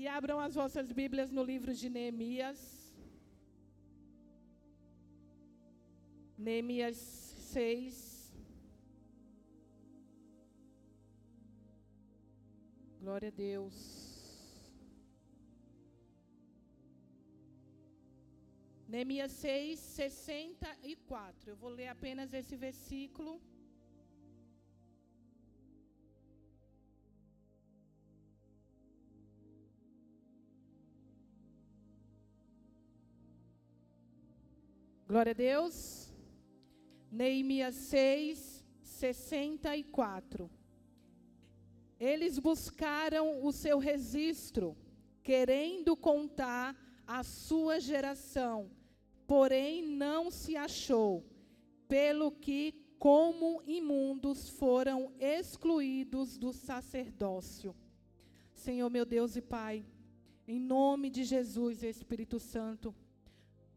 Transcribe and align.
E 0.00 0.06
abram 0.06 0.38
as 0.38 0.54
vossas 0.60 0.88
Bíblias 0.98 1.30
no 1.36 1.42
livro 1.50 1.72
de 1.78 1.88
Neemias. 1.94 2.58
Neemias 6.46 6.98
6. 7.54 7.96
Glória 13.00 13.30
a 13.32 13.36
Deus. 13.48 13.76
Neemias 18.94 19.32
6, 19.32 19.80
64. 19.80 21.50
Eu 21.50 21.56
vou 21.56 21.72
ler 21.80 21.88
apenas 21.96 22.32
esse 22.32 22.56
versículo. 22.68 23.32
Glória 35.08 35.30
a 35.30 35.34
Deus. 35.34 36.12
Neemias 37.10 37.74
6, 37.76 38.62
64. 38.82 40.50
Eles 41.98 42.38
buscaram 42.38 43.42
o 43.42 43.50
seu 43.50 43.78
registro, 43.78 44.76
querendo 45.22 45.96
contar 45.96 46.76
a 47.06 47.22
sua 47.22 47.80
geração, 47.80 48.70
porém 49.26 49.80
não 49.82 50.30
se 50.30 50.58
achou, 50.58 51.24
pelo 51.88 52.30
que, 52.30 52.74
como 52.98 53.62
imundos, 53.64 54.50
foram 54.50 55.10
excluídos 55.18 56.36
do 56.36 56.52
sacerdócio. 56.52 57.74
Senhor 58.52 58.90
meu 58.90 59.06
Deus 59.06 59.36
e 59.36 59.40
Pai, 59.40 59.86
em 60.46 60.60
nome 60.60 61.08
de 61.08 61.24
Jesus, 61.24 61.82
Espírito 61.82 62.38
Santo, 62.38 62.94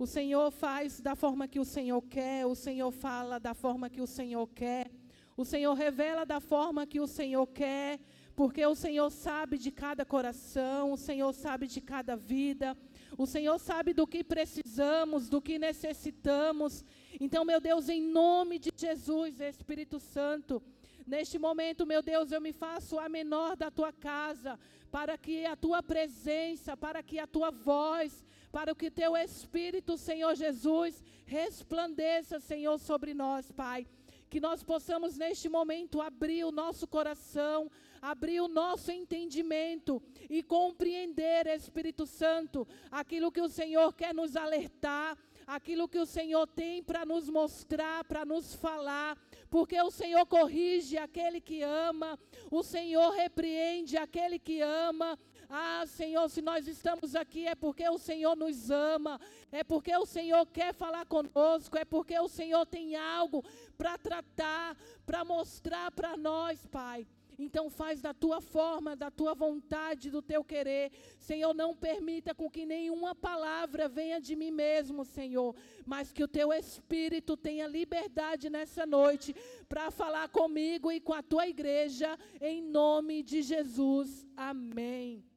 o 0.02 0.08
Senhor 0.08 0.50
faz 0.50 1.00
da 1.00 1.16
forma 1.16 1.48
que 1.48 1.60
o 1.60 1.64
Senhor 1.64 2.02
quer, 2.02 2.48
o 2.48 2.56
Senhor 2.56 2.92
fala 2.92 3.40
da 3.40 3.54
forma 3.54 3.88
que 3.88 4.02
o 4.02 4.08
Senhor 4.08 4.48
quer, 4.48 4.90
o 5.38 5.46
Senhor 5.46 5.76
revela 5.76 6.26
da 6.26 6.40
forma 6.40 6.88
que 6.88 7.00
o 7.00 7.06
Senhor 7.06 7.46
quer, 7.46 8.00
porque 8.36 8.66
o 8.66 8.74
Senhor 8.74 9.12
sabe 9.12 9.60
de 9.60 9.70
cada 9.70 10.04
coração, 10.04 10.92
o 10.92 10.98
Senhor 10.98 11.32
sabe 11.34 11.68
de 11.68 11.80
cada 11.80 12.16
vida, 12.16 12.76
o 13.16 13.28
Senhor 13.28 13.60
sabe 13.60 13.94
do 13.94 14.08
que 14.08 14.24
precisamos, 14.24 15.30
do 15.30 15.40
que 15.40 15.60
necessitamos. 15.60 16.84
Então, 17.20 17.46
meu 17.46 17.62
Deus, 17.62 17.88
em 17.88 18.02
nome 18.02 18.58
de 18.58 18.72
Jesus, 18.76 19.40
Espírito 19.40 20.00
Santo, 20.00 20.64
Neste 21.06 21.40
momento, 21.40 21.86
meu 21.86 22.02
Deus, 22.02 22.32
eu 22.32 22.40
me 22.40 22.54
faço 22.54 23.00
a 23.00 23.10
menor 23.10 23.56
da 23.56 23.72
tua 23.72 23.92
casa, 23.92 24.60
para 24.92 25.18
que 25.18 25.46
a 25.46 25.56
tua 25.56 25.82
presença, 25.82 26.78
para 26.78 27.02
que 27.02 27.18
a 27.18 27.26
tua 27.26 27.50
voz, 27.50 28.24
para 28.52 28.76
que 28.76 28.92
teu 28.92 29.16
Espírito, 29.16 29.98
Senhor 29.98 30.36
Jesus, 30.36 31.04
resplandeça, 31.26 32.40
Senhor, 32.40 32.78
sobre 32.80 33.14
nós, 33.14 33.52
Pai. 33.52 33.88
Que 34.30 34.40
nós 34.40 34.64
possamos 34.64 35.18
neste 35.18 35.50
momento 35.50 36.02
abrir 36.02 36.44
o 36.46 36.52
nosso 36.52 36.88
coração, 36.88 37.70
abrir 38.02 38.42
o 38.42 38.48
nosso 38.48 38.92
entendimento 38.92 40.02
e 40.30 40.42
compreender, 40.42 41.48
Espírito 41.48 42.06
Santo, 42.06 42.68
aquilo 42.90 43.32
que 43.32 43.42
o 43.42 43.50
Senhor 43.50 43.94
quer 43.94 44.14
nos 44.14 44.36
alertar, 44.36 45.18
aquilo 45.46 45.88
que 45.88 46.00
o 46.00 46.06
Senhor 46.06 46.48
tem 46.48 46.82
para 46.82 47.06
nos 47.06 47.30
mostrar, 47.30 48.04
para 48.06 48.24
nos 48.26 48.56
falar 48.56 49.18
porque 49.52 49.80
o 49.82 49.92
Senhor 49.92 50.26
corrige 50.26 50.98
aquele 50.98 51.42
que 51.42 51.62
ama, 51.62 52.18
o 52.50 52.64
Senhor 52.64 53.12
repreende 53.12 53.98
aquele 53.98 54.40
que 54.40 54.62
ama. 54.62 55.20
Ah, 55.54 55.84
Senhor, 55.86 56.30
se 56.30 56.42
nós 56.42 56.66
estamos 56.66 57.14
aqui 57.14 57.46
é 57.46 57.54
porque 57.54 57.88
o 57.90 57.98
Senhor 57.98 58.38
nos 58.38 58.72
ama, 58.72 59.20
é 59.52 59.66
porque 59.66 59.94
o 59.98 60.06
Senhor 60.06 60.46
quer 60.46 60.74
falar 60.74 61.06
conosco, 61.06 61.78
é 61.78 61.84
porque 61.84 62.18
o 62.18 62.30
Senhor 62.30 62.66
tem 62.66 62.96
algo 62.96 63.44
para 63.78 63.98
tratar, 63.98 64.78
para 65.06 65.26
mostrar 65.26 65.92
para 65.92 66.16
nós, 66.16 66.66
Pai. 66.68 67.06
Então 67.38 67.70
faz 67.70 68.00
da 68.02 68.14
tua 68.14 68.40
forma, 68.40 68.96
da 68.96 69.12
tua 69.12 69.34
vontade, 69.34 70.10
do 70.10 70.22
teu 70.22 70.44
querer. 70.44 70.92
Senhor, 71.20 71.54
não 71.54 71.76
permita 71.76 72.34
com 72.34 72.50
que 72.50 72.66
nenhuma 72.66 73.14
palavra 73.14 73.90
venha 73.90 74.22
de 74.22 74.36
mim 74.36 74.52
mesmo, 74.52 75.04
Senhor, 75.04 75.54
mas 75.86 76.14
que 76.14 76.24
o 76.24 76.28
teu 76.28 76.54
espírito 76.54 77.36
tenha 77.36 77.68
liberdade 77.68 78.50
nessa 78.50 78.86
noite 78.86 79.36
para 79.68 79.92
falar 79.92 80.30
comigo 80.30 80.92
e 80.92 81.02
com 81.02 81.14
a 81.14 81.24
tua 81.24 81.48
igreja 81.48 82.18
em 82.40 82.62
nome 82.62 83.22
de 83.22 83.42
Jesus. 83.42 84.26
Amém. 84.38 85.31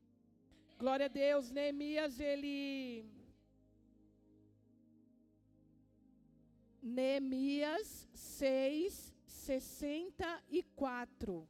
Glória 0.85 1.07
a 1.07 1.15
Deus, 1.25 1.45
Neemias, 1.57 2.15
ele 2.21 3.07
Neemias 6.97 7.89
6, 8.13 9.15
64 9.25 11.49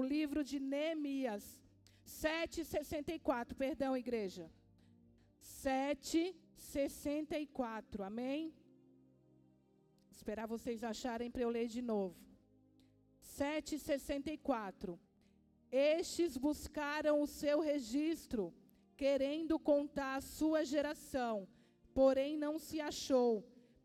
o 0.00 0.02
livro 0.12 0.40
de 0.50 0.58
Neemias 0.60 1.44
7:64, 2.04 3.56
perdão, 3.64 3.92
igreja. 4.04 4.44
7:64. 5.40 8.04
Amém? 8.10 8.40
Esperar 10.16 10.46
vocês 10.54 10.78
acharem 10.92 11.28
para 11.28 11.42
eu 11.46 11.50
ler 11.58 11.68
de 11.76 11.82
novo. 11.82 12.16
7:64. 13.40 14.90
Estes 15.72 16.36
buscaram 16.36 17.14
o 17.22 17.28
seu 17.40 17.58
registro, 17.60 18.42
querendo 19.00 19.54
contar 19.58 20.16
a 20.16 20.26
sua 20.36 20.60
geração, 20.72 21.34
porém 21.98 22.32
não 22.44 22.54
se 22.66 22.78
achou, 22.90 23.32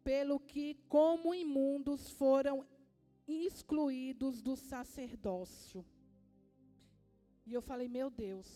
pelo 0.04 0.38
que 0.52 0.68
como 0.96 1.34
imundos 1.34 2.02
foram 2.22 2.56
excluídos 3.26 4.42
do 4.48 4.56
sacerdócio. 4.58 5.86
E 7.48 7.54
eu 7.58 7.62
falei, 7.70 7.88
meu 7.88 8.10
Deus, 8.10 8.50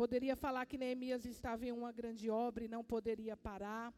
poderia 0.00 0.36
falar 0.44 0.64
que 0.64 0.80
Neemias 0.82 1.24
estava 1.24 1.66
em 1.66 1.72
uma 1.72 1.90
grande 1.90 2.30
obra 2.30 2.64
e 2.64 2.72
não 2.76 2.84
poderia 2.94 3.36
parar. 3.36 3.92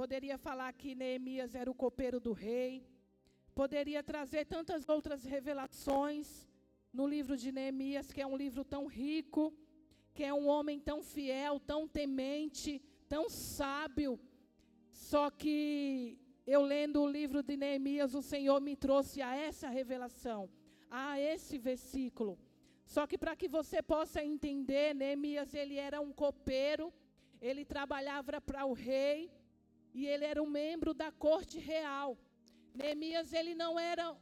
Poderia 0.00 0.38
falar 0.46 0.72
que 0.80 0.94
Neemias 0.94 1.56
era 1.56 1.70
o 1.74 1.80
copeiro 1.84 2.20
do 2.20 2.32
rei. 2.32 2.72
Poderia 3.52 4.02
trazer 4.12 4.44
tantas 4.46 4.88
outras 4.88 5.24
revelações 5.24 6.48
no 6.92 7.04
livro 7.14 7.36
de 7.36 7.50
Neemias, 7.50 8.12
que 8.12 8.22
é 8.22 8.26
um 8.26 8.36
livro 8.36 8.64
tão 8.64 8.86
rico, 8.86 9.52
que 10.14 10.22
é 10.22 10.32
um 10.32 10.46
homem 10.46 10.78
tão 10.78 11.02
fiel, 11.02 11.58
tão 11.58 11.88
temente, 11.88 12.80
tão 13.08 13.28
sábio. 13.28 14.18
Só 14.92 15.30
que 15.30 16.18
eu 16.46 16.62
lendo 16.62 17.02
o 17.02 17.10
livro 17.18 17.42
de 17.42 17.56
Neemias, 17.56 18.14
o 18.14 18.22
Senhor 18.22 18.60
me 18.60 18.76
trouxe 18.76 19.20
a 19.20 19.34
essa 19.34 19.68
revelação, 19.68 20.48
a 20.90 21.18
esse 21.18 21.58
versículo. 21.58 22.38
Só 22.86 23.06
que 23.06 23.18
para 23.18 23.34
que 23.34 23.48
você 23.48 23.82
possa 23.82 24.22
entender, 24.22 24.94
Neemias 24.94 25.52
ele 25.52 25.76
era 25.76 26.00
um 26.00 26.12
copeiro, 26.12 26.92
ele 27.40 27.64
trabalhava 27.64 28.40
para 28.40 28.64
o 28.64 28.72
rei 28.72 29.32
e 29.92 30.06
ele 30.06 30.24
era 30.24 30.42
um 30.42 30.48
membro 30.48 30.94
da 30.94 31.10
corte 31.10 31.58
real. 31.58 32.16
Neemias 32.74 33.32
ele 33.32 33.54
não 33.54 33.78
era 33.78 34.16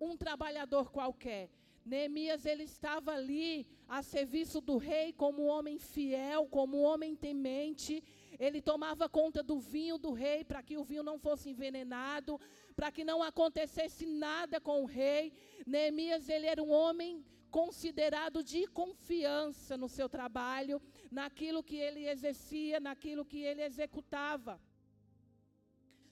um 0.00 0.16
trabalhador 0.16 0.90
qualquer. 0.90 1.48
Neemias 1.84 2.44
ele 2.44 2.64
estava 2.64 3.12
ali 3.12 3.66
a 3.88 4.02
serviço 4.02 4.60
do 4.60 4.76
rei 4.76 5.12
como 5.12 5.42
um 5.44 5.48
homem 5.48 5.78
fiel, 5.78 6.46
como 6.46 6.78
um 6.78 6.82
homem 6.82 7.16
temente. 7.16 8.02
Ele 8.38 8.60
tomava 8.60 9.08
conta 9.08 9.42
do 9.42 9.58
vinho 9.58 9.98
do 9.98 10.12
rei 10.12 10.44
para 10.44 10.62
que 10.62 10.76
o 10.76 10.84
vinho 10.84 11.02
não 11.02 11.18
fosse 11.18 11.50
envenenado, 11.50 12.40
para 12.76 12.92
que 12.92 13.04
não 13.04 13.22
acontecesse 13.22 14.06
nada 14.06 14.60
com 14.60 14.82
o 14.82 14.86
rei. 14.86 15.32
Neemias 15.66 16.28
ele 16.28 16.46
era 16.46 16.62
um 16.62 16.70
homem 16.70 17.24
considerado 17.50 18.44
de 18.44 18.66
confiança 18.68 19.76
no 19.76 19.88
seu 19.88 20.08
trabalho, 20.08 20.80
naquilo 21.10 21.62
que 21.62 21.76
ele 21.76 22.06
exercia, 22.06 22.78
naquilo 22.78 23.24
que 23.24 23.38
ele 23.38 23.62
executava. 23.62 24.60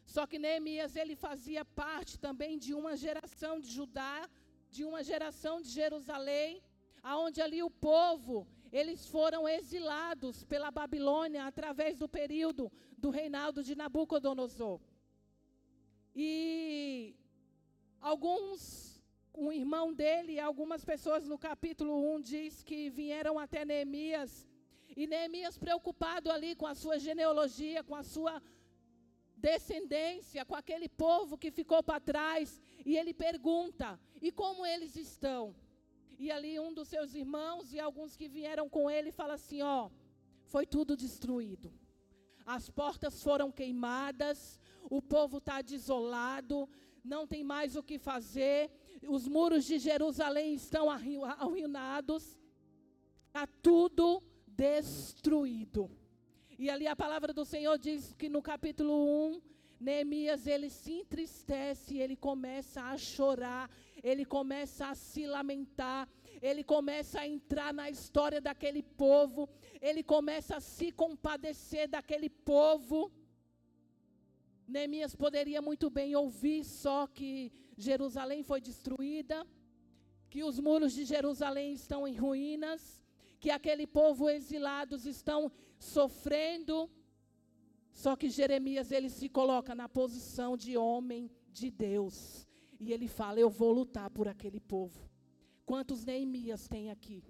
Só 0.05 0.27
que 0.27 0.39
Neemias 0.39 0.97
ele 0.97 1.15
fazia 1.15 1.65
parte 1.65 2.19
também 2.19 2.59
de 2.59 2.73
uma 2.75 2.97
geração 2.97 3.61
de 3.61 3.69
Judá 3.69 4.29
de 4.71 4.85
uma 4.85 5.03
geração 5.03 5.61
de 5.63 5.69
Jerusalém, 5.69 6.63
aonde 7.03 7.41
ali 7.41 7.63
o 7.63 7.71
povo, 7.71 8.47
eles 8.73 9.07
foram 9.07 9.49
exilados 9.49 10.45
pela 10.45 10.71
Babilônia 10.71 11.47
através 11.47 11.99
do 11.99 12.09
período 12.09 12.71
do 12.97 13.11
reinado 13.11 13.63
de 13.63 13.75
Nabucodonosor. 13.75 14.81
E 16.15 17.15
alguns, 18.01 19.01
um 19.35 19.51
irmão 19.53 19.93
dele 19.93 20.39
algumas 20.39 20.85
pessoas 20.85 21.27
no 21.27 21.39
capítulo 21.39 22.15
1 22.17 22.21
diz 22.21 22.63
que 22.63 22.91
vieram 22.91 23.39
até 23.39 23.65
Neemias, 23.65 24.47
e 24.97 25.07
Neemias 25.07 25.57
preocupado 25.57 26.31
ali 26.31 26.55
com 26.57 26.67
a 26.67 26.75
sua 26.75 26.99
genealogia, 26.99 27.85
com 27.85 27.95
a 27.95 28.03
sua 28.03 28.43
descendência, 29.37 30.45
com 30.45 30.57
aquele 30.57 30.89
povo 30.89 31.39
que 31.39 31.51
ficou 31.51 31.83
para 31.83 32.01
trás, 32.01 32.61
e 32.89 32.97
ele 32.97 33.13
pergunta: 33.13 34.01
e 34.27 34.33
como 34.33 34.65
eles 34.65 34.97
estão? 34.97 35.55
E 36.19 36.31
ali 36.37 36.59
um 36.59 36.73
dos 36.73 36.89
seus 36.89 37.15
irmãos 37.15 37.73
e 37.75 37.79
alguns 37.79 38.17
que 38.17 38.29
vieram 38.37 38.67
com 38.67 38.91
ele 38.91 39.13
fala 39.13 39.35
assim: 39.35 39.61
ó, 39.61 39.91
foi 40.53 40.65
tudo 40.75 40.97
destruído. 40.97 41.71
As 42.47 42.71
portas 42.71 43.23
foram 43.23 43.53
queimadas, 43.53 44.59
o 44.91 45.03
povo 45.03 45.37
está 45.37 45.61
desolado, 45.61 46.67
não 47.05 47.27
tem 47.27 47.45
mais 47.45 47.77
o 47.77 47.83
que 47.83 47.99
fazer, 47.99 48.71
os 49.07 49.29
muros 49.29 49.67
de 49.67 49.79
Jerusalém 49.79 50.55
estão 50.55 50.89
arruinados, 50.91 52.39
está 53.27 53.47
tudo 53.61 54.23
destruído. 54.47 55.91
E 56.59 56.71
ali 56.71 56.87
a 56.87 56.97
palavra 56.97 57.35
do 57.35 57.45
Senhor 57.45 57.77
diz 57.79 58.15
que 58.15 58.31
no 58.31 58.41
capítulo 58.41 58.95
1, 59.35 59.43
Neemias 59.81 60.47
ele 60.47 60.69
se 60.71 60.93
entristece, 60.93 61.99
ele 61.99 62.17
começa 62.17 62.83
a 62.83 62.97
chorar, 62.97 63.71
ele 64.03 64.25
começa 64.25 64.87
a 64.89 64.95
se 64.95 65.27
lamentar, 65.27 66.09
ele 66.43 66.65
começa 66.65 67.21
a 67.21 67.29
entrar 67.29 67.73
na 67.73 67.89
história 67.89 68.41
daquele 68.41 68.83
povo, 68.83 69.49
ele 69.81 70.03
começa 70.03 70.57
a 70.57 70.61
se 70.61 70.91
compadecer 70.91 71.87
daquele 71.89 72.29
povo. 72.29 73.13
Neemias 74.67 75.15
poderia 75.15 75.63
muito 75.63 75.89
bem 75.89 76.15
ouvir 76.17 76.65
só 76.65 77.07
que 77.07 77.53
Jerusalém 77.77 78.43
foi 78.43 78.61
destruída, 78.61 79.47
que 80.29 80.43
os 80.43 80.59
muros 80.59 80.93
de 80.93 81.05
Jerusalém 81.05 81.73
estão 81.73 82.07
em 82.07 82.17
ruínas, 82.17 83.01
que 83.41 83.51
aquele 83.51 83.87
povo 83.87 84.29
exilados 84.29 85.07
estão 85.07 85.51
sofrendo. 85.79 86.91
Só 88.03 88.15
que 88.15 88.31
Jeremias 88.31 88.93
ele 88.93 89.11
se 89.11 89.29
coloca 89.29 89.75
na 89.75 89.89
posição 89.89 90.57
de 90.57 90.77
homem 90.77 91.29
de 91.51 91.69
Deus 91.69 92.47
e 92.79 92.93
ele 92.93 93.09
fala: 93.09 93.41
Eu 93.41 93.51
vou 93.51 93.73
lutar 93.73 94.09
por 94.09 94.29
aquele 94.29 94.61
povo. 94.61 95.11
Quantos 95.67 96.05
Neemias 96.05 96.69
tem 96.69 96.93
aqui? 96.93 97.25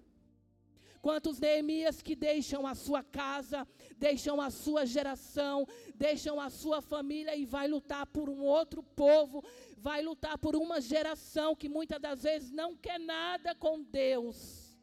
Quantos 1.00 1.40
Neemias 1.40 2.02
que 2.02 2.14
deixam 2.14 2.66
a 2.66 2.74
sua 2.74 3.02
casa, 3.02 3.66
deixam 3.96 4.42
a 4.42 4.50
sua 4.50 4.84
geração, 4.84 5.66
deixam 5.94 6.38
a 6.38 6.50
sua 6.50 6.82
família 6.82 7.34
e 7.34 7.46
vai 7.46 7.66
lutar 7.66 8.04
por 8.06 8.28
um 8.28 8.42
outro 8.42 8.82
povo, 8.82 9.42
vai 9.78 10.02
lutar 10.02 10.36
por 10.36 10.54
uma 10.54 10.82
geração 10.82 11.56
que 11.56 11.68
muitas 11.70 11.98
das 11.98 12.24
vezes 12.24 12.50
não 12.50 12.76
quer 12.76 13.00
nada 13.00 13.54
com 13.54 13.82
Deus. 13.82 14.78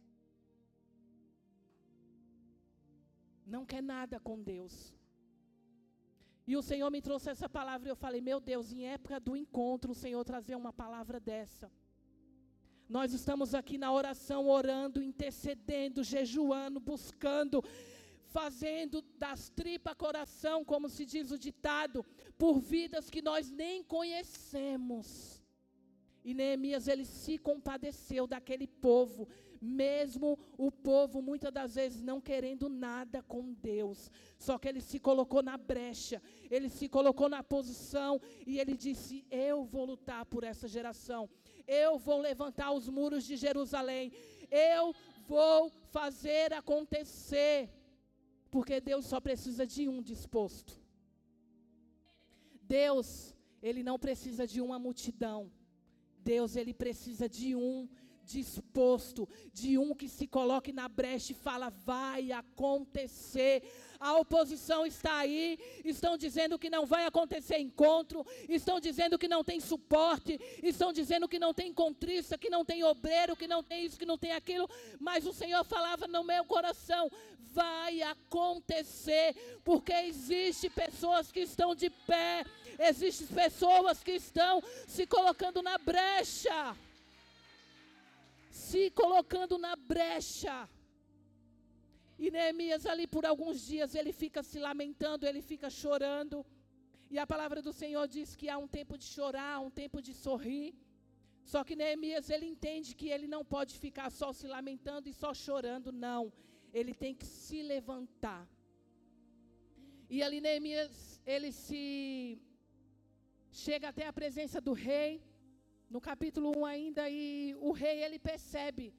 Não 3.45 3.63
quer 3.67 3.83
nada 3.83 4.19
com 4.19 4.41
Deus. 4.41 4.94
E 6.47 6.55
o 6.55 6.61
Senhor 6.61 6.91
me 6.91 7.01
trouxe 7.01 7.29
essa 7.29 7.49
palavra 7.49 7.87
e 7.87 7.91
eu 7.91 7.95
falei: 7.95 8.21
Meu 8.21 8.39
Deus, 8.39 8.71
em 8.71 8.85
época 8.87 9.19
do 9.19 9.35
encontro, 9.35 9.91
o 9.91 9.95
Senhor 9.95 10.23
trazer 10.23 10.55
uma 10.55 10.71
palavra 10.71 11.19
dessa. 11.19 11.71
Nós 12.87 13.13
estamos 13.13 13.55
aqui 13.55 13.77
na 13.79 13.91
oração, 13.91 14.47
orando, 14.47 15.01
intercedendo, 15.01 16.03
jejuando, 16.03 16.79
buscando, 16.79 17.63
fazendo 18.25 19.01
das 19.17 19.49
tripas 19.49 19.95
coração, 19.95 20.63
como 20.63 20.87
se 20.87 21.03
diz 21.03 21.31
o 21.31 21.37
ditado, 21.37 22.05
por 22.37 22.59
vidas 22.59 23.09
que 23.09 23.23
nós 23.23 23.49
nem 23.49 23.83
conhecemos. 23.83 25.44
E 26.25 26.33
Neemias, 26.33 26.87
ele 26.87 27.05
se 27.05 27.37
compadeceu 27.37 28.25
daquele 28.25 28.65
povo, 28.65 29.27
mesmo 29.61 30.39
o 30.57 30.71
povo 30.71 31.21
muitas 31.21 31.53
das 31.53 31.75
vezes 31.75 32.01
não 32.01 32.19
querendo 32.19 32.67
nada 32.67 33.21
com 33.21 33.53
Deus. 33.53 34.09
Só 34.39 34.57
que 34.57 34.67
ele 34.67 34.81
se 34.81 34.99
colocou 34.99 35.43
na 35.43 35.55
brecha, 35.55 36.19
ele 36.49 36.67
se 36.67 36.89
colocou 36.89 37.29
na 37.29 37.43
posição 37.43 38.19
e 38.43 38.59
ele 38.59 38.75
disse: 38.75 39.23
Eu 39.29 39.63
vou 39.63 39.85
lutar 39.85 40.25
por 40.25 40.43
essa 40.43 40.67
geração, 40.67 41.29
eu 41.67 41.99
vou 41.99 42.19
levantar 42.19 42.71
os 42.71 42.89
muros 42.89 43.23
de 43.23 43.35
Jerusalém, 43.35 44.11
eu 44.49 44.95
vou 45.27 45.69
fazer 45.91 46.53
acontecer, 46.53 47.69
porque 48.49 48.81
Deus 48.81 49.05
só 49.05 49.19
precisa 49.21 49.63
de 49.63 49.87
um 49.87 50.01
disposto. 50.01 50.73
Deus, 52.63 53.35
ele 53.61 53.83
não 53.83 53.99
precisa 53.99 54.47
de 54.47 54.59
uma 54.59 54.79
multidão. 54.79 55.51
Deus, 56.25 56.55
ele 56.55 56.73
precisa 56.73 57.29
de 57.29 57.55
um 57.55 57.87
disposto, 58.25 59.29
de 59.53 59.77
um 59.77 59.93
que 59.93 60.09
se 60.09 60.25
coloque 60.25 60.73
na 60.73 60.89
brecha 60.89 61.31
e 61.31 61.35
fala: 61.35 61.69
vai 61.69 62.31
acontecer. 62.31 63.61
A 64.05 64.17
oposição 64.17 64.85
está 64.85 65.17
aí, 65.17 65.57
estão 65.83 66.15
dizendo 66.15 66.59
que 66.59 66.69
não 66.69 66.85
vai 66.85 67.07
acontecer 67.07 67.57
encontro, 67.57 68.23
estão 68.47 68.79
dizendo 68.79 69.17
que 69.17 69.27
não 69.27 69.43
tem 69.43 69.59
suporte, 69.59 70.39
estão 70.61 70.93
dizendo 70.93 71.27
que 71.27 71.39
não 71.39 71.55
tem 71.55 71.73
contrista, 71.73 72.37
que 72.37 72.47
não 72.47 72.63
tem 72.63 72.83
obreiro, 72.83 73.35
que 73.35 73.47
não 73.47 73.63
tem 73.63 73.83
isso, 73.83 73.97
que 73.97 74.05
não 74.05 74.15
tem 74.15 74.33
aquilo, 74.33 74.69
mas 74.99 75.25
o 75.25 75.33
Senhor 75.33 75.65
falava 75.65 76.05
no 76.07 76.23
meu 76.23 76.45
coração: 76.45 77.11
vai 77.51 78.03
acontecer, 78.03 79.59
porque 79.63 79.91
existe 79.91 80.69
pessoas 80.69 81.31
que 81.31 81.39
estão 81.39 81.73
de 81.73 81.89
pé, 81.89 82.45
existem 82.77 83.25
pessoas 83.25 84.03
que 84.03 84.11
estão 84.11 84.61
se 84.87 85.07
colocando 85.07 85.63
na 85.63 85.79
brecha 85.79 86.75
se 88.55 88.89
colocando 88.91 89.57
na 89.57 89.75
brecha. 89.75 90.67
E 92.17 92.31
Neemias 92.31 92.85
ali 92.85 93.05
por 93.15 93.25
alguns 93.25 93.65
dias 93.71 93.93
ele 93.93 94.13
fica 94.13 94.41
se 94.41 94.59
lamentando, 94.67 95.25
ele 95.25 95.41
fica 95.41 95.69
chorando. 95.69 96.45
E 97.13 97.17
a 97.19 97.27
palavra 97.27 97.61
do 97.61 97.73
Senhor 97.73 98.07
diz 98.07 98.35
que 98.35 98.49
há 98.49 98.57
um 98.57 98.67
tempo 98.67 98.97
de 98.97 99.05
chorar, 99.15 99.59
um 99.59 99.69
tempo 99.69 100.01
de 100.01 100.13
sorrir. 100.13 100.73
Só 101.43 101.63
que 101.63 101.75
Neemias 101.75 102.29
ele 102.29 102.47
entende 102.53 102.95
que 102.95 103.09
ele 103.09 103.27
não 103.27 103.43
pode 103.45 103.77
ficar 103.77 104.09
só 104.09 104.31
se 104.33 104.47
lamentando 104.47 105.07
e 105.09 105.13
só 105.13 105.33
chorando, 105.33 105.91
não. 105.91 106.33
Ele 106.73 106.93
tem 106.93 107.13
que 107.13 107.25
se 107.25 107.61
levantar. 107.61 108.43
E 110.09 110.23
ali 110.23 110.39
Neemias 110.41 111.21
ele 111.25 111.51
se 111.51 112.39
chega 113.51 113.89
até 113.89 114.07
a 114.07 114.13
presença 114.13 114.59
do 114.59 114.73
rei 114.73 115.11
no 115.89 116.01
capítulo 116.01 116.51
1 116.57 116.65
ainda, 116.65 117.09
e 117.09 117.55
o 117.59 117.71
rei 117.71 118.03
ele 118.03 118.19
percebe 118.19 118.93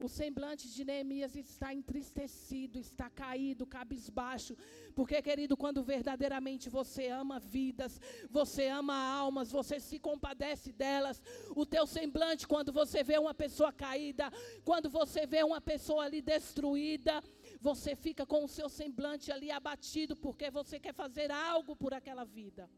o 0.00 0.08
semblante 0.08 0.68
de 0.68 0.84
Neemias 0.84 1.34
está 1.34 1.74
entristecido, 1.74 2.78
está 2.78 3.10
caído, 3.10 3.66
cabisbaixo. 3.66 4.56
Porque, 4.94 5.20
querido, 5.20 5.56
quando 5.56 5.82
verdadeiramente 5.82 6.70
você 6.70 7.08
ama 7.08 7.38
vidas, 7.40 8.00
você 8.30 8.68
ama 8.68 8.94
almas, 8.94 9.50
você 9.50 9.80
se 9.80 9.98
compadece 9.98 10.72
delas, 10.72 11.20
o 11.50 11.66
teu 11.66 11.86
semblante, 11.86 12.46
quando 12.46 12.72
você 12.72 13.02
vê 13.02 13.18
uma 13.18 13.34
pessoa 13.34 13.72
caída, 13.72 14.32
quando 14.64 14.88
você 14.88 15.26
vê 15.26 15.42
uma 15.42 15.60
pessoa 15.60 16.04
ali 16.04 16.22
destruída, 16.22 17.22
você 17.60 17.96
fica 17.96 18.24
com 18.24 18.44
o 18.44 18.48
seu 18.48 18.68
semblante 18.68 19.32
ali 19.32 19.50
abatido, 19.50 20.14
porque 20.16 20.50
você 20.50 20.78
quer 20.78 20.94
fazer 20.94 21.30
algo 21.30 21.74
por 21.74 21.92
aquela 21.92 22.24
vida. 22.24 22.70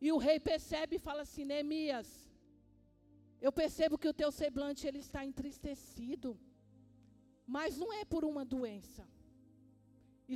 E 0.00 0.10
o 0.12 0.18
rei 0.18 0.38
percebe 0.40 0.96
e 0.96 0.98
fala 0.98 1.22
assim: 1.22 1.44
Neemias, 1.44 2.23
eu 3.46 3.52
percebo 3.60 3.98
que 4.02 4.10
o 4.10 4.18
teu 4.20 4.30
semblante 4.40 4.82
ele 4.88 5.00
está 5.06 5.20
entristecido, 5.30 6.28
mas 7.54 7.76
não 7.80 7.90
é 8.00 8.02
por 8.12 8.22
uma 8.30 8.44
doença. 8.54 9.04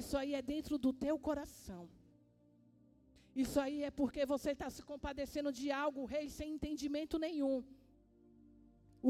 Isso 0.01 0.15
aí 0.21 0.33
é 0.41 0.43
dentro 0.55 0.77
do 0.85 0.93
teu 1.05 1.17
coração. 1.29 1.85
Isso 3.43 3.59
aí 3.65 3.79
é 3.89 3.91
porque 4.01 4.23
você 4.35 4.51
está 4.57 4.69
se 4.77 4.83
compadecendo 4.91 5.51
de 5.59 5.67
algo, 5.85 6.03
o 6.03 6.11
rei 6.17 6.27
sem 6.39 6.49
entendimento 6.57 7.19
nenhum. 7.27 7.57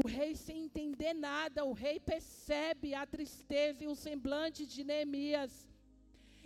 O 0.01 0.05
rei 0.17 0.31
sem 0.45 0.57
entender 0.67 1.13
nada, 1.29 1.65
o 1.71 1.73
rei 1.83 1.97
percebe 2.13 2.89
a 3.01 3.05
tristeza 3.15 3.83
e 3.83 3.91
o 3.93 3.99
semblante 4.05 4.61
de 4.73 4.83
Neemias. 4.89 5.53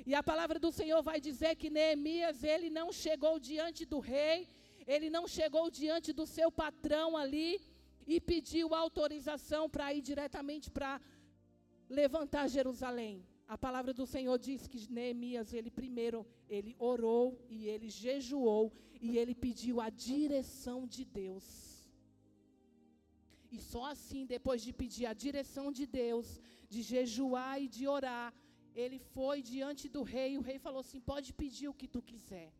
E 0.09 0.13
a 0.15 0.23
palavra 0.31 0.57
do 0.65 0.71
Senhor 0.79 1.01
vai 1.11 1.19
dizer 1.29 1.53
que 1.61 1.73
Neemias, 1.77 2.43
ele 2.55 2.69
não 2.79 2.87
chegou 3.03 3.35
diante 3.49 3.83
do 3.93 3.99
rei, 3.99 4.39
ele 4.87 5.09
não 5.09 5.27
chegou 5.27 5.69
diante 5.69 6.11
do 6.13 6.25
seu 6.25 6.51
patrão 6.51 7.15
ali 7.17 7.61
e 8.05 8.19
pediu 8.19 8.73
autorização 8.73 9.69
para 9.69 9.93
ir 9.93 10.01
diretamente 10.01 10.69
para 10.69 11.01
levantar 11.89 12.47
Jerusalém. 12.47 13.25
A 13.47 13.57
palavra 13.57 13.93
do 13.93 14.05
Senhor 14.05 14.37
diz 14.39 14.67
que 14.67 14.79
Neemias, 14.89 15.53
ele 15.53 15.69
primeiro, 15.69 16.25
ele 16.49 16.75
orou 16.79 17.39
e 17.49 17.67
ele 17.67 17.89
jejuou 17.89 18.71
e 19.01 19.17
ele 19.17 19.35
pediu 19.35 19.79
a 19.81 19.89
direção 19.89 20.87
de 20.87 21.03
Deus. 21.05 21.45
E 23.51 23.59
só 23.59 23.85
assim, 23.85 24.25
depois 24.25 24.61
de 24.65 24.71
pedir 24.81 25.05
a 25.05 25.13
direção 25.13 25.71
de 25.71 25.85
Deus, 25.85 26.27
de 26.67 26.81
jejuar 26.81 27.61
e 27.61 27.67
de 27.67 27.87
orar, 27.87 28.33
ele 28.73 28.97
foi 28.97 29.43
diante 29.43 29.87
do 29.87 30.01
rei, 30.01 30.33
e 30.33 30.37
o 30.37 30.41
rei 30.41 30.57
falou 30.57 30.79
assim: 30.79 30.99
pode 30.99 31.31
pedir 31.41 31.67
o 31.67 31.73
que 31.73 31.87
tu 31.87 32.01
quiser. 32.01 32.51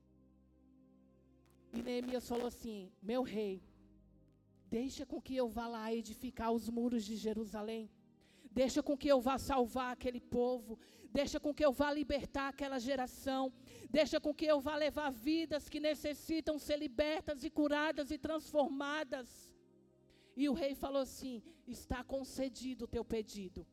E 1.74 1.82
Neemias 1.82 2.28
falou 2.28 2.48
assim: 2.48 2.92
meu 3.02 3.24
rei, 3.24 3.64
deixa 4.70 5.06
com 5.06 5.20
que 5.20 5.36
eu 5.36 5.48
vá 5.50 5.68
lá 5.68 5.94
edificar 5.94 6.52
os 6.52 6.70
muros 6.70 7.04
de 7.04 7.16
Jerusalém. 7.16 7.90
Deixa 8.52 8.84
com 8.84 8.96
que 8.96 9.08
eu 9.08 9.20
vá 9.20 9.38
salvar 9.40 9.92
aquele 9.94 10.20
povo. 10.20 10.80
Deixa 11.12 11.40
com 11.40 11.54
que 11.54 11.66
eu 11.66 11.72
vá 11.72 11.92
libertar 11.92 12.50
aquela 12.50 12.80
geração. 12.80 13.52
Deixa 13.90 14.20
com 14.20 14.32
que 14.34 14.46
eu 14.46 14.60
vá 14.60 14.76
levar 14.76 15.10
vidas 15.12 15.68
que 15.68 15.80
necessitam 15.80 16.60
ser 16.60 16.78
libertas 16.78 17.44
e 17.44 17.50
curadas 17.50 18.12
e 18.12 18.18
transformadas. 18.18 19.28
E 20.38 20.48
o 20.48 20.54
rei 20.54 20.76
falou 20.76 21.02
assim: 21.02 21.42
Está 21.68 22.04
concedido 22.04 22.86
o 22.86 22.88
teu 22.96 23.04
pedido. 23.04 23.66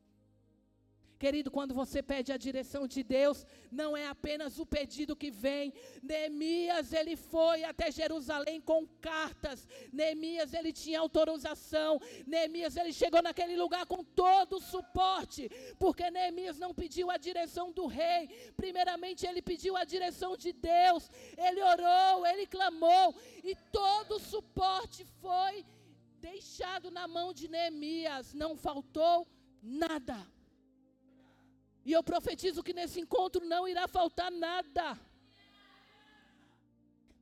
Querido, 1.21 1.51
quando 1.51 1.75
você 1.75 2.03
pede 2.03 2.33
a 2.33 2.39
direção 2.39 2.87
de 2.87 3.03
Deus, 3.03 3.47
não 3.71 3.95
é 3.95 4.07
apenas 4.07 4.59
o 4.59 4.65
pedido 4.65 5.15
que 5.15 5.31
vem. 5.31 5.71
Neemias, 6.03 6.95
ele 6.95 7.15
foi 7.15 7.63
até 7.63 7.93
Jerusalém 7.93 8.59
com 8.59 8.87
cartas. 9.03 9.69
Neemias, 9.93 10.55
ele 10.55 10.73
tinha 10.73 10.99
autorização. 10.99 12.01
Neemias, 12.27 12.75
ele 12.75 12.91
chegou 12.91 13.21
naquele 13.21 13.55
lugar 13.55 13.85
com 13.85 14.03
todo 14.03 14.57
o 14.57 14.63
suporte, 14.63 15.51
porque 15.79 16.11
Neemias 16.11 16.59
não 16.59 16.73
pediu 16.73 17.11
a 17.11 17.19
direção 17.19 17.71
do 17.71 17.85
rei. 17.85 18.27
Primeiramente, 18.57 19.27
ele 19.27 19.43
pediu 19.43 19.77
a 19.77 19.85
direção 19.85 20.39
de 20.39 20.55
Deus. 20.55 21.11
Ele 21.37 21.63
orou, 21.63 22.27
ele 22.27 22.47
clamou, 22.47 23.15
e 23.45 23.55
todo 23.71 24.13
o 24.17 24.25
suporte 24.35 25.05
foi 25.21 25.67
deixado 26.19 26.91
na 26.91 27.07
mão 27.07 27.35
de 27.35 27.47
Neemias. 27.47 28.33
Não 28.33 28.57
faltou 28.57 29.29
nada. 29.63 30.27
E 31.85 31.93
eu 31.93 32.03
profetizo 32.03 32.63
que 32.63 32.73
nesse 32.73 33.01
encontro 33.01 33.45
não 33.45 33.67
irá 33.67 33.89
faltar 33.89 34.31
nada. 34.31 34.99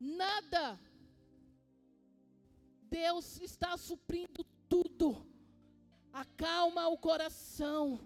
Nada. 0.00 0.78
Deus 2.82 3.40
está 3.40 3.76
suprindo 3.76 4.44
tudo. 4.68 5.26
Acalma 6.12 6.88
o 6.88 6.98
coração. 6.98 8.00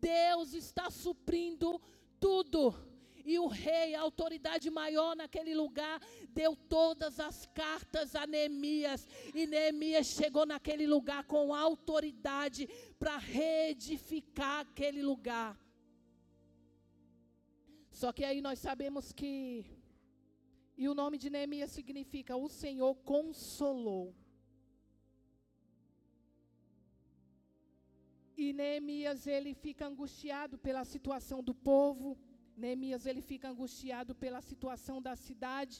Deus 0.00 0.52
está 0.52 0.90
suprindo 0.90 1.80
tudo. 2.18 2.74
E 3.24 3.38
o 3.38 3.46
rei, 3.46 3.94
a 3.94 4.02
autoridade 4.02 4.68
maior 4.70 5.16
naquele 5.16 5.54
lugar, 5.54 5.98
deu 6.28 6.54
todas 6.54 7.18
as 7.18 7.46
cartas 7.54 8.14
a 8.14 8.26
Neemias. 8.26 9.08
E 9.34 9.46
Neemias 9.46 10.08
chegou 10.08 10.44
naquele 10.44 10.86
lugar 10.86 11.24
com 11.24 11.54
autoridade 11.54 12.68
para 12.98 13.16
reedificar 13.16 14.60
aquele 14.60 15.02
lugar. 15.02 15.63
Só 18.00 18.08
que 18.16 18.24
aí 18.28 18.40
nós 18.46 18.58
sabemos 18.58 19.12
que. 19.18 19.32
E 20.82 20.84
o 20.88 20.94
nome 21.00 21.16
de 21.22 21.28
Neemias 21.34 21.70
significa 21.78 22.36
o 22.44 22.48
Senhor 22.62 22.92
consolou. 23.12 24.06
E 28.36 28.52
Neemias 28.60 29.20
ele 29.36 29.52
fica 29.64 29.86
angustiado 29.86 30.58
pela 30.66 30.84
situação 30.84 31.40
do 31.48 31.54
povo. 31.54 32.18
Neemias 32.56 33.06
ele 33.10 33.22
fica 33.30 33.48
angustiado 33.48 34.12
pela 34.24 34.40
situação 34.50 35.00
da 35.00 35.14
cidade. 35.14 35.76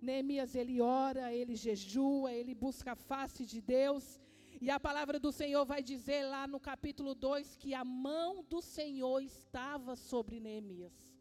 Neemias 0.00 0.54
ele 0.54 0.80
ora, 0.80 1.34
ele 1.40 1.56
jejua, 1.56 2.32
ele 2.32 2.54
busca 2.54 2.92
a 2.92 3.00
face 3.10 3.44
de 3.44 3.60
Deus. 3.60 4.20
E 4.60 4.70
a 4.70 4.78
palavra 4.78 5.18
do 5.18 5.32
Senhor 5.32 5.64
vai 5.72 5.82
dizer 5.82 6.22
lá 6.34 6.46
no 6.46 6.60
capítulo 6.60 7.14
2 7.16 7.56
que 7.56 7.74
a 7.74 7.84
mão 7.84 8.44
do 8.52 8.62
Senhor 8.62 9.20
estava 9.20 9.96
sobre 9.96 10.38
Neemias. 10.38 11.11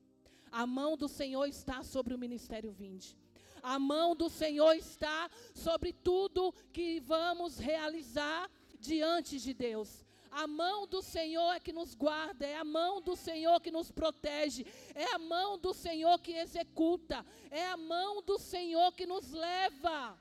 A 0.51 0.65
mão 0.65 0.97
do 0.97 1.07
Senhor 1.07 1.45
está 1.45 1.83
sobre 1.83 2.13
o 2.13 2.17
ministério 2.17 2.71
Vinde. 2.71 3.17
A 3.63 3.77
mão 3.77 4.15
do 4.15 4.29
Senhor 4.29 4.73
está 4.75 5.29
sobre 5.53 5.93
tudo 5.93 6.53
que 6.73 6.99
vamos 6.99 7.57
realizar 7.57 8.49
diante 8.79 9.39
de 9.39 9.53
Deus. 9.53 10.03
A 10.31 10.47
mão 10.47 10.87
do 10.87 11.01
Senhor 11.01 11.51
é 11.53 11.59
que 11.59 11.73
nos 11.73 11.93
guarda, 11.93 12.45
é 12.45 12.55
a 12.55 12.63
mão 12.63 13.01
do 13.01 13.15
Senhor 13.15 13.59
que 13.59 13.69
nos 13.69 13.91
protege, 13.91 14.65
é 14.95 15.13
a 15.13 15.19
mão 15.19 15.57
do 15.57 15.73
Senhor 15.73 16.17
que 16.19 16.31
executa, 16.31 17.25
é 17.49 17.67
a 17.67 17.75
mão 17.75 18.21
do 18.21 18.39
Senhor 18.39 18.93
que 18.93 19.05
nos 19.05 19.31
leva. 19.31 20.17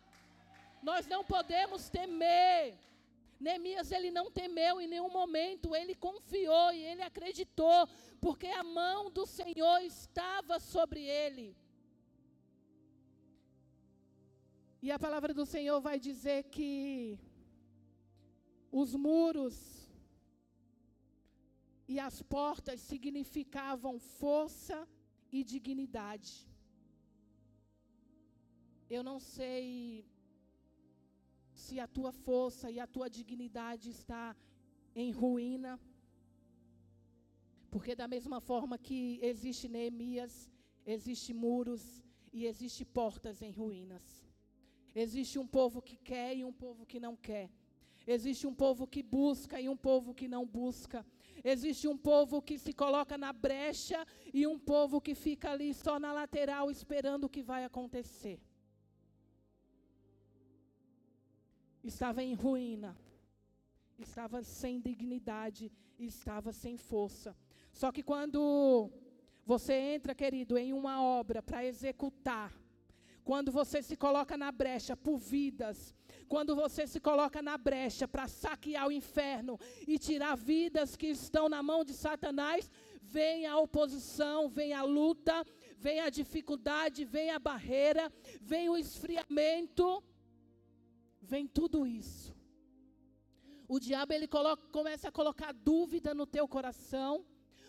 Nós 0.83 1.07
não 1.07 1.25
podemos 1.25 1.89
temer. 1.89 2.77
Neemias 3.41 3.91
ele 3.91 4.11
não 4.11 4.31
temeu 4.31 4.81
em 4.81 4.87
nenhum 4.87 5.11
momento, 5.11 5.75
ele 5.75 5.95
confiou 5.95 6.73
e 6.73 6.85
ele 6.91 7.03
acreditou 7.03 7.89
porque 8.21 8.49
a 8.49 8.63
mão 8.63 9.11
do 9.11 9.25
Senhor 9.25 9.79
estava 9.81 10.59
sobre 10.61 11.01
ele. 11.01 11.57
E 14.83 14.91
a 14.93 14.99
palavra 14.99 15.33
do 15.33 15.47
Senhor 15.47 15.81
vai 15.81 15.99
dizer 15.99 16.45
que 16.45 17.19
os 18.71 18.95
muros 18.95 19.57
e 21.89 21.99
as 21.99 22.23
portas 22.23 22.81
significavam 22.81 23.99
força 23.99 24.89
e 25.33 25.43
dignidade. 25.43 26.33
Eu 28.89 29.03
não 29.03 29.19
sei 29.19 30.05
se 31.65 31.75
a 31.85 31.87
tua 31.97 32.13
força 32.27 32.67
e 32.75 32.79
a 32.81 32.87
tua 32.95 33.09
dignidade 33.19 33.87
está 33.99 34.25
em 35.03 35.11
ruína. 35.21 35.73
Porque 37.71 37.95
da 37.95 38.09
mesma 38.15 38.41
forma 38.51 38.77
que 38.87 39.01
existe 39.23 39.69
Neemias, 39.69 40.35
existe 40.97 41.33
muros 41.45 41.83
e 42.33 42.47
existe 42.51 42.85
portas 42.85 43.43
em 43.43 43.53
ruínas. 43.61 44.05
Existe 44.95 45.39
um 45.39 45.47
povo 45.47 45.81
que 45.89 45.97
quer 46.11 46.31
e 46.37 46.45
um 46.45 46.53
povo 46.65 46.85
que 46.85 46.99
não 47.07 47.15
quer. 47.29 47.49
Existe 48.07 48.47
um 48.47 48.55
povo 48.55 48.87
que 48.87 49.03
busca 49.03 49.61
e 49.61 49.69
um 49.69 49.77
povo 49.77 50.15
que 50.15 50.27
não 50.27 50.45
busca. 50.47 51.07
Existe 51.45 51.87
um 51.87 51.97
povo 51.97 52.43
que 52.43 52.59
se 52.59 52.73
coloca 52.73 53.17
na 53.17 53.33
brecha 53.33 54.05
e 54.33 54.47
um 54.47 54.59
povo 54.59 55.01
que 55.01 55.15
fica 55.15 55.51
ali 55.53 55.73
só 55.73 56.01
na 56.01 56.13
lateral 56.13 56.71
esperando 56.71 57.25
o 57.25 57.29
que 57.29 57.43
vai 57.43 57.65
acontecer. 57.65 58.41
Estava 61.83 62.23
em 62.23 62.35
ruína, 62.35 62.97
estava 63.99 64.43
sem 64.43 64.81
dignidade, 64.81 65.73
estava 65.99 66.53
sem 66.53 66.77
força. 66.77 67.37
Só 67.73 67.91
que 67.91 68.03
quando 68.03 68.91
você 69.47 69.75
entra, 69.75 70.15
querido, 70.15 70.59
em 70.59 70.73
uma 70.73 71.03
obra 71.03 71.43
para 71.43 71.65
executar, 71.65 72.53
quando 73.25 73.53
você 73.53 73.83
se 73.83 73.97
coloca 73.97 74.37
na 74.37 74.51
brecha 74.51 74.97
por 74.97 75.17
vidas, 75.17 75.95
quando 76.29 76.55
você 76.57 76.87
se 76.87 77.01
coloca 77.01 77.41
na 77.41 77.57
brecha 77.57 78.09
para 78.09 78.27
saquear 78.27 78.89
o 78.89 78.93
inferno 78.93 79.59
e 79.87 79.99
tirar 79.99 80.37
vidas 80.37 80.97
que 80.97 81.09
estão 81.09 81.49
na 81.49 81.63
mão 81.63 81.85
de 81.85 81.93
Satanás, 81.93 82.71
vem 83.01 83.47
a 83.47 83.59
oposição, 83.59 84.49
vem 84.49 84.73
a 84.73 84.83
luta, 84.83 85.45
vem 85.77 86.01
a 86.01 86.11
dificuldade, 86.11 87.05
vem 87.05 87.31
a 87.31 87.39
barreira, 87.39 88.13
vem 88.41 88.69
o 88.69 88.77
esfriamento, 88.77 90.03
vem 91.33 91.47
tudo 91.47 91.87
isso. 91.87 92.31
O 93.75 93.79
diabo 93.87 94.13
ele 94.13 94.29
coloca, 94.37 94.63
começa 94.79 95.09
a 95.09 95.13
colocar 95.13 95.53
dúvida 95.53 96.13
no 96.21 96.27
teu 96.27 96.47
coração 96.57 97.13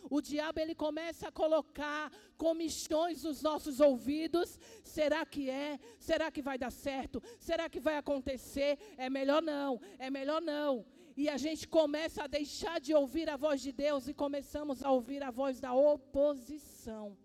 o 0.09 0.21
diabo 0.21 0.59
ele 0.59 0.73
começa 0.73 1.27
a 1.27 1.31
colocar 1.31 2.11
comichões 2.37 3.23
nos 3.23 3.41
nossos 3.41 3.79
ouvidos. 3.79 4.59
Será 4.83 5.25
que 5.25 5.49
é? 5.49 5.79
Será 5.99 6.31
que 6.31 6.41
vai 6.41 6.57
dar 6.57 6.71
certo? 6.71 7.21
Será 7.39 7.69
que 7.69 7.79
vai 7.79 7.97
acontecer? 7.97 8.77
É 8.97 9.09
melhor 9.09 9.41
não, 9.41 9.79
é 9.99 10.09
melhor 10.09 10.41
não. 10.41 10.85
E 11.15 11.27
a 11.29 11.37
gente 11.37 11.67
começa 11.67 12.23
a 12.23 12.27
deixar 12.27 12.79
de 12.79 12.93
ouvir 12.93 13.29
a 13.29 13.37
voz 13.37 13.61
de 13.61 13.71
Deus 13.71 14.07
e 14.07 14.13
começamos 14.13 14.83
a 14.83 14.91
ouvir 14.91 15.21
a 15.23 15.29
voz 15.29 15.59
da 15.59 15.73
oposição. 15.73 17.17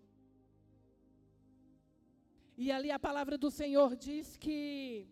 E 2.57 2.71
ali 2.71 2.91
a 2.91 2.99
palavra 2.99 3.37
do 3.37 3.49
Senhor 3.49 3.95
diz 3.95 4.35
que 4.35 5.07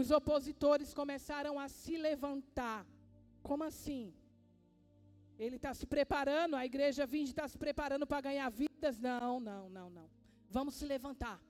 os 0.00 0.10
opositores 0.10 0.92
começaram 0.92 1.54
a 1.64 1.68
se 1.68 1.96
levantar. 1.96 2.84
Como 3.48 3.62
assim? 3.62 4.12
Ele 5.38 5.54
está 5.54 5.72
se 5.72 5.86
preparando, 5.86 6.56
a 6.56 6.66
igreja 6.70 7.06
vinde 7.06 7.30
está 7.30 7.46
se 7.46 7.56
preparando 7.56 8.04
para 8.04 8.20
ganhar 8.28 8.48
vidas. 8.50 8.98
Não, 8.98 9.38
não, 9.38 9.70
não, 9.70 9.88
não. 9.90 10.10
Vamos 10.50 10.74
se 10.74 10.84
levantar. 10.84 11.40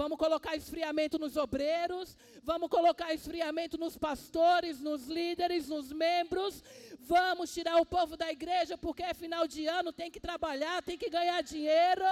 Vamos 0.00 0.16
colocar 0.16 0.54
esfriamento 0.54 1.18
nos 1.18 1.36
obreiros, 1.36 2.16
vamos 2.50 2.68
colocar 2.68 3.12
esfriamento 3.12 3.76
nos 3.76 3.96
pastores, 3.98 4.80
nos 4.80 5.08
líderes, 5.08 5.66
nos 5.68 5.92
membros. 5.92 6.62
Vamos 7.00 7.52
tirar 7.52 7.78
o 7.80 7.86
povo 7.86 8.16
da 8.16 8.30
igreja 8.30 8.78
porque 8.78 9.02
é 9.02 9.12
final 9.12 9.44
de 9.48 9.66
ano, 9.66 9.92
tem 9.92 10.08
que 10.08 10.20
trabalhar, 10.20 10.84
tem 10.84 10.96
que 10.96 11.10
ganhar 11.10 11.42
dinheiro. 11.42 12.04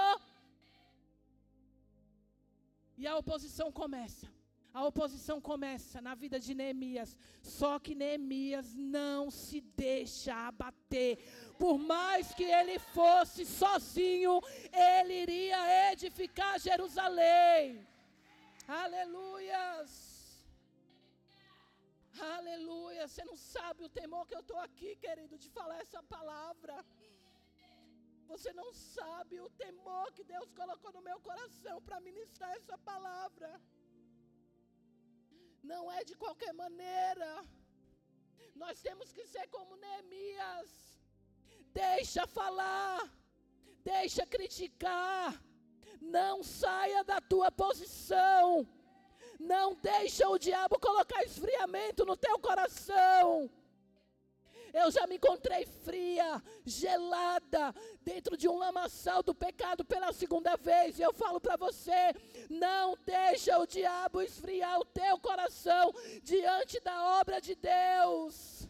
E 2.97 3.07
a 3.07 3.15
oposição 3.15 3.71
começa. 3.71 4.36
A 4.73 4.85
oposição 4.85 5.39
começa 5.41 6.01
na 6.01 6.13
vida 6.13 6.39
de 6.39 6.53
Neemias. 6.53 7.17
Só 7.41 7.79
que 7.79 7.95
Neemias 7.95 8.75
não 8.75 9.31
se 9.31 9.61
deixa 9.61 10.33
abater. 10.47 11.17
Por 11.57 11.77
mais 11.77 12.33
que 12.33 12.43
ele 12.43 12.77
fosse 12.79 13.45
sozinho, 13.45 14.41
ele 14.71 15.13
iria 15.23 15.91
edificar 15.91 16.59
Jerusalém. 16.59 17.87
Aleluias. 18.67 20.17
Aleluia. 22.19 23.07
Você 23.07 23.23
não 23.23 23.37
sabe 23.37 23.83
o 23.83 23.89
temor 23.89 24.27
que 24.27 24.35
eu 24.35 24.41
estou 24.41 24.59
aqui, 24.59 24.95
querido, 24.95 25.37
de 25.37 25.49
falar 25.49 25.79
essa 25.79 26.01
palavra. 26.03 26.85
Você 28.27 28.51
não 28.53 28.73
sabe 28.73 29.39
o 29.39 29.49
temor 29.51 30.11
que 30.11 30.23
Deus 30.23 30.51
colocou 30.51 30.91
no 30.91 31.01
meu 31.01 31.19
coração 31.21 31.81
para 31.81 31.99
ministrar 32.01 32.51
essa 32.55 32.77
palavra. 32.77 33.49
Não 35.71 35.83
é 35.91 36.03
de 36.09 36.15
qualquer 36.15 36.53
maneira. 36.53 37.29
Nós 38.55 38.81
temos 38.81 39.11
que 39.11 39.25
ser 39.33 39.45
como 39.55 39.75
Neemias. 39.75 40.69
Deixa 41.73 42.25
falar, 42.25 43.01
deixa 43.83 44.25
criticar, 44.25 45.29
não 46.01 46.35
saia 46.43 47.03
da 47.03 47.19
tua 47.19 47.51
posição. 47.51 48.67
Não 49.39 49.75
deixa 49.75 50.27
o 50.27 50.39
diabo 50.39 50.79
colocar 50.79 51.21
esfriamento 51.23 52.05
no 52.05 52.17
teu 52.17 52.39
coração. 52.39 53.49
Eu 54.81 54.87
já 54.95 55.03
me 55.07 55.15
encontrei 55.15 55.65
fria, 55.85 56.29
gelada, 56.65 57.63
dentro 58.09 58.33
de 58.41 58.47
um 58.51 58.57
lamaçal 58.65 59.21
do 59.23 59.33
pecado 59.45 59.83
pela 59.93 60.11
segunda 60.21 60.55
vez. 60.69 60.99
E 60.99 61.03
eu 61.07 61.13
falo 61.21 61.39
para 61.45 61.57
você: 61.65 62.01
não 62.65 62.95
deixa 63.15 63.57
o 63.57 63.65
diabo 63.65 64.21
esfriar 64.21 64.79
o 64.79 64.85
teu 64.85 65.15
coração 65.19 65.85
diante 66.21 66.79
da 66.89 66.97
obra 67.19 67.39
de 67.47 67.55
Deus. 67.55 68.67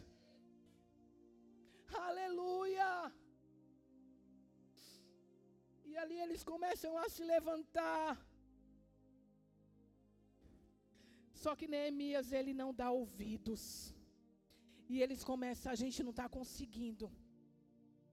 Aleluia. 2.06 3.12
E 5.84 5.96
ali 5.96 6.18
eles 6.20 6.42
começam 6.52 6.96
a 6.96 7.08
se 7.08 7.22
levantar. 7.34 8.16
Só 11.34 11.54
que 11.54 11.68
Neemias, 11.68 12.32
ele 12.32 12.54
não 12.54 12.72
dá 12.74 12.90
ouvidos. 12.90 13.94
E 14.88 15.02
eles 15.02 15.22
começam, 15.22 15.70
a 15.70 15.74
gente 15.74 16.02
não 16.02 16.10
está 16.10 16.28
conseguindo. 16.28 17.10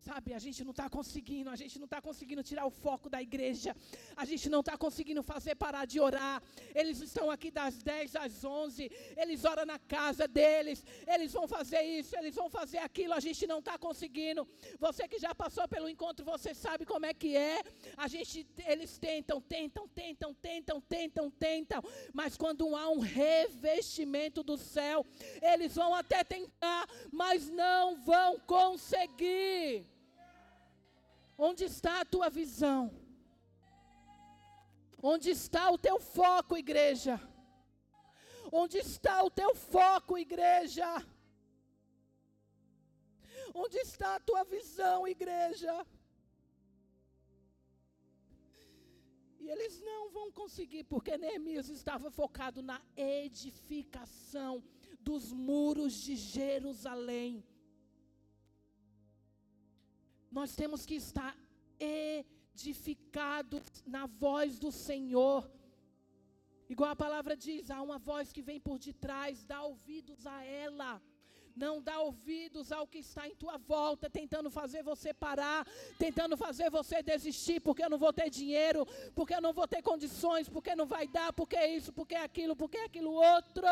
Sabe, 0.06 0.36
a 0.36 0.40
gente 0.46 0.64
não 0.64 0.70
está 0.70 0.88
conseguindo, 0.88 1.50
a 1.50 1.56
gente 1.56 1.80
não 1.80 1.86
está 1.86 2.00
conseguindo 2.00 2.44
tirar 2.44 2.64
o 2.68 2.70
foco 2.70 3.10
da 3.10 3.20
igreja, 3.28 3.76
a 4.16 4.24
gente 4.24 4.48
não 4.54 4.60
está 4.60 4.78
conseguindo 4.78 5.24
fazer 5.24 5.56
parar 5.56 5.86
de 5.86 6.00
orar. 6.00 6.44
Eles 6.76 7.02
estão 7.02 7.32
aqui 7.32 7.50
das 7.50 7.82
10 7.82 8.16
às 8.16 8.46
11, 8.46 8.92
eles 9.18 9.44
oram 9.46 9.66
na 9.66 9.80
casa 9.80 10.28
deles, 10.28 10.86
eles 11.08 11.34
vão 11.34 11.48
fazer 11.48 11.82
isso, 11.82 12.16
eles 12.20 12.36
vão 12.36 12.52
fazer 12.52 12.78
aquilo, 12.78 13.16
a 13.16 13.20
gente 13.20 13.48
não 13.48 13.58
está 13.58 13.80
conseguindo. 13.80 14.48
Você 14.80 15.08
que 15.08 15.18
já 15.18 15.34
passou 15.34 15.68
pelo 15.68 15.90
encontro, 15.90 16.24
você 16.24 16.54
sabe 16.54 16.86
como 16.86 17.08
é 17.08 17.14
que 17.14 17.36
é. 17.36 17.64
A 17.98 18.08
gente, 18.08 18.46
eles 18.68 19.00
tentam, 19.00 19.42
tentam, 19.42 19.88
tentam, 19.88 20.36
tentam, 20.36 20.82
tentam, 20.82 21.32
tentam, 21.32 21.84
mas 22.14 22.38
quando 22.38 22.76
há 22.76 22.92
um 22.92 23.00
revestimento 23.00 24.44
do 24.44 24.56
céu, 24.56 25.04
eles 25.42 25.74
vão 25.74 25.96
até 25.96 26.24
tentar, 26.24 26.88
mas 27.12 27.50
não 27.50 27.96
vão 27.96 28.40
conseguir. 28.42 29.95
Onde 31.38 31.65
está 31.65 32.01
a 32.01 32.06
tua 32.06 32.30
visão? 32.30 32.92
Onde 35.01 35.30
está 35.30 35.70
o 35.70 35.77
teu 35.77 36.00
foco, 36.00 36.58
igreja? 36.58 37.20
Onde 38.51 38.77
está 38.77 39.24
o 39.24 39.30
teu 39.30 39.54
foco, 39.54 40.18
igreja? 40.18 40.88
Onde 43.54 43.77
está 43.77 44.15
a 44.15 44.20
tua 44.20 44.44
visão, 44.44 45.08
igreja? 45.08 45.86
E 49.39 49.48
eles 49.48 49.80
não 49.82 50.10
vão 50.10 50.32
conseguir, 50.32 50.86
porque 50.86 51.18
Neemias 51.18 51.70
estava 51.70 52.10
focado 52.10 52.63
na 52.63 52.82
edificação 52.96 54.63
dos 55.00 55.32
muros 55.32 55.94
de 55.94 56.15
Jerusalém. 56.15 57.44
Nós 60.38 60.54
temos 60.54 60.82
que 60.86 60.96
estar 60.96 61.34
edificados 61.80 63.65
na 63.96 64.06
voz 64.06 64.60
do 64.63 64.70
Senhor. 64.70 65.50
Igual 66.74 66.89
a 66.92 67.04
palavra 67.04 67.38
diz, 67.38 67.72
há 67.72 67.82
uma 67.82 67.98
voz 68.10 68.34
que 68.34 68.42
vem 68.42 68.60
por 68.60 68.77
detrás, 68.77 69.46
dá 69.51 69.60
ouvidos 69.63 70.27
a 70.27 70.38
ela. 70.44 71.01
Não 71.63 71.82
dá 71.82 71.98
ouvidos 72.01 72.74
ao 72.77 72.86
que 72.86 72.98
está 72.98 73.24
em 73.30 73.36
tua 73.44 73.58
volta, 73.58 74.10
tentando 74.10 74.50
fazer 74.60 74.84
você 74.84 75.13
parar, 75.13 75.65
tentando 75.98 76.36
fazer 76.36 76.70
você 76.70 77.01
desistir, 77.01 77.62
porque 77.62 77.86
eu 77.86 77.89
não 77.89 77.98
vou 78.06 78.12
ter 78.12 78.30
dinheiro, 78.30 78.86
porque 79.18 79.36
eu 79.36 79.44
não 79.48 79.53
vou 79.53 79.68
ter 79.74 79.81
condições, 79.81 80.50
porque 80.50 80.75
não 80.75 80.86
vai 80.86 81.07
dar, 81.07 81.31
porque 81.31 81.55
é 81.55 81.68
isso, 81.77 81.94
porque 81.94 82.16
é 82.16 82.24
aquilo, 82.29 82.57
porque 82.57 82.79
é 82.79 82.86
aquilo 82.90 83.14
outro. 83.14 83.66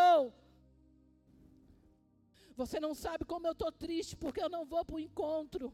Você 2.56 2.80
não 2.80 2.94
sabe 2.96 3.26
como 3.26 3.48
eu 3.48 3.52
estou 3.52 3.72
triste, 3.86 4.16
porque 4.16 4.42
eu 4.42 4.48
não 4.48 4.64
vou 4.64 4.86
para 4.86 4.96
o 4.96 5.06
encontro. 5.10 5.74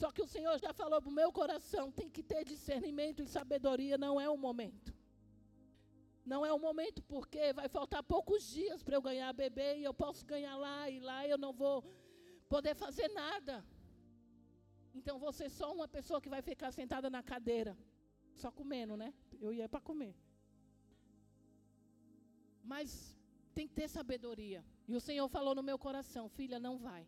Só 0.00 0.12
que 0.12 0.22
o 0.22 0.30
Senhor 0.34 0.56
já 0.58 0.72
falou 0.80 1.00
para 1.00 1.12
o 1.12 1.18
meu 1.20 1.30
coração: 1.32 1.84
tem 1.90 2.08
que 2.14 2.22
ter 2.22 2.44
discernimento 2.44 3.22
e 3.22 3.26
sabedoria, 3.26 3.96
não 4.06 4.20
é 4.20 4.28
o 4.28 4.36
momento. 4.46 4.94
Não 6.32 6.44
é 6.44 6.52
o 6.52 6.58
momento, 6.58 7.00
porque 7.14 7.52
vai 7.52 7.68
faltar 7.76 8.02
poucos 8.02 8.42
dias 8.56 8.82
para 8.82 8.96
eu 8.96 9.02
ganhar 9.08 9.32
bebê 9.32 9.68
e 9.78 9.84
eu 9.84 9.94
posso 9.94 10.26
ganhar 10.26 10.56
lá 10.56 10.90
e 10.90 10.98
lá 11.08 11.26
eu 11.26 11.38
não 11.38 11.52
vou 11.52 11.76
poder 12.48 12.74
fazer 12.74 13.08
nada. 13.08 13.64
Então 14.94 15.18
você 15.18 15.44
é 15.44 15.48
só 15.60 15.72
uma 15.72 15.88
pessoa 15.88 16.20
que 16.20 16.28
vai 16.28 16.42
ficar 16.42 16.72
sentada 16.72 17.08
na 17.08 17.22
cadeira, 17.22 17.72
só 18.34 18.50
comendo, 18.50 18.96
né? 18.96 19.14
Eu 19.40 19.52
ia 19.52 19.68
para 19.68 19.80
comer. 19.80 20.14
Mas 22.62 23.16
tem 23.54 23.66
que 23.68 23.74
ter 23.74 23.88
sabedoria. 23.88 24.62
E 24.86 24.94
o 24.94 25.00
Senhor 25.00 25.28
falou 25.28 25.54
no 25.54 25.62
meu 25.62 25.78
coração: 25.78 26.28
filha, 26.28 26.58
não 26.58 26.76
vai. 26.76 27.06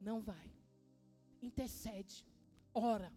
Não 0.00 0.20
vai 0.20 0.57
intercede, 1.42 2.24
ora, 2.74 3.12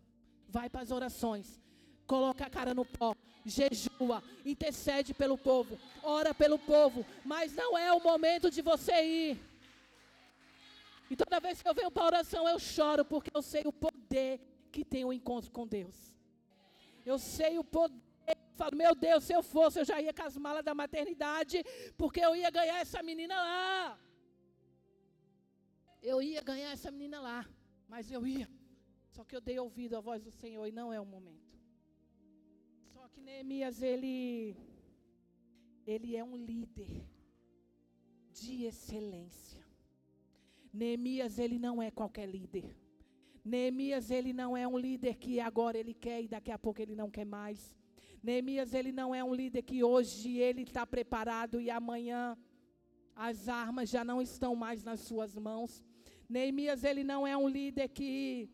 vai 0.47 0.69
para 0.69 0.81
as 0.81 0.91
orações, 0.91 1.59
coloca 2.05 2.45
a 2.45 2.49
cara 2.49 2.73
no 2.73 2.85
pó, 2.85 3.15
jejua, 3.45 4.23
intercede 4.45 5.13
pelo 5.13 5.37
povo, 5.37 5.77
ora 6.03 6.33
pelo 6.33 6.59
povo, 6.59 7.05
mas 7.23 7.53
não 7.53 7.77
é 7.77 7.91
o 7.93 8.01
momento 8.01 8.49
de 8.51 8.61
você 8.61 9.03
ir. 9.03 9.51
E 11.09 11.15
toda 11.15 11.41
vez 11.41 11.61
que 11.61 11.67
eu 11.67 11.73
venho 11.73 11.91
para 11.91 12.05
oração, 12.05 12.47
eu 12.47 12.57
choro, 12.57 13.03
porque 13.03 13.31
eu 13.33 13.41
sei 13.41 13.63
o 13.65 13.73
poder 13.73 14.39
que 14.71 14.85
tem 14.85 15.03
o 15.03 15.11
encontro 15.11 15.51
com 15.51 15.67
Deus. 15.67 16.13
Eu 17.05 17.19
sei 17.19 17.57
o 17.59 17.63
poder. 17.63 17.99
Falo, 18.55 18.77
meu 18.77 18.93
Deus, 18.95 19.23
se 19.23 19.33
eu 19.33 19.43
fosse, 19.43 19.79
eu 19.79 19.85
já 19.85 19.99
ia 19.99 20.13
com 20.13 20.23
as 20.23 20.37
malas 20.37 20.63
da 20.63 20.73
maternidade, 20.73 21.63
porque 21.97 22.21
eu 22.21 22.35
ia 22.35 22.49
ganhar 22.49 22.79
essa 22.79 23.01
menina 23.03 23.35
lá. 23.35 23.99
Eu 26.01 26.21
ia 26.21 26.41
ganhar 26.41 26.71
essa 26.71 26.89
menina 26.91 27.19
lá. 27.19 27.45
Mas 27.93 28.09
eu 28.09 28.25
ia. 28.25 28.47
Só 29.13 29.21
que 29.25 29.35
eu 29.35 29.41
dei 29.41 29.59
ouvido 29.59 29.97
à 29.97 29.99
voz 29.99 30.23
do 30.23 30.31
Senhor 30.31 30.65
e 30.65 30.71
não 30.71 30.93
é 30.93 30.99
o 31.01 31.05
momento. 31.05 31.51
Só 32.93 33.03
que 33.09 33.19
Neemias, 33.19 33.81
ele, 33.81 34.55
ele 35.85 36.15
é 36.15 36.23
um 36.23 36.37
líder 36.37 36.91
de 38.31 38.63
excelência. 38.63 39.61
Neemias, 40.73 41.37
ele 41.37 41.59
não 41.59 41.81
é 41.81 41.91
qualquer 41.91 42.29
líder. 42.29 42.73
Neemias, 43.43 44.09
ele 44.09 44.31
não 44.31 44.55
é 44.55 44.65
um 44.65 44.77
líder 44.77 45.15
que 45.15 45.41
agora 45.41 45.77
ele 45.77 45.93
quer 45.93 46.23
e 46.23 46.29
daqui 46.29 46.51
a 46.51 46.57
pouco 46.57 46.81
ele 46.81 46.95
não 46.95 47.11
quer 47.11 47.25
mais. 47.25 47.75
Neemias, 48.23 48.73
ele 48.73 48.93
não 48.93 49.13
é 49.13 49.21
um 49.21 49.35
líder 49.35 49.63
que 49.63 49.83
hoje 49.83 50.37
ele 50.37 50.61
está 50.61 50.87
preparado 50.87 51.59
e 51.59 51.69
amanhã 51.69 52.37
as 53.13 53.49
armas 53.49 53.89
já 53.89 54.05
não 54.05 54.21
estão 54.21 54.55
mais 54.55 54.81
nas 54.81 55.01
suas 55.01 55.35
mãos. 55.35 55.83
Neemias, 56.31 56.83
ele 56.89 57.03
não 57.03 57.21
é 57.27 57.35
um 57.35 57.49
líder 57.57 57.87
que 57.89 58.49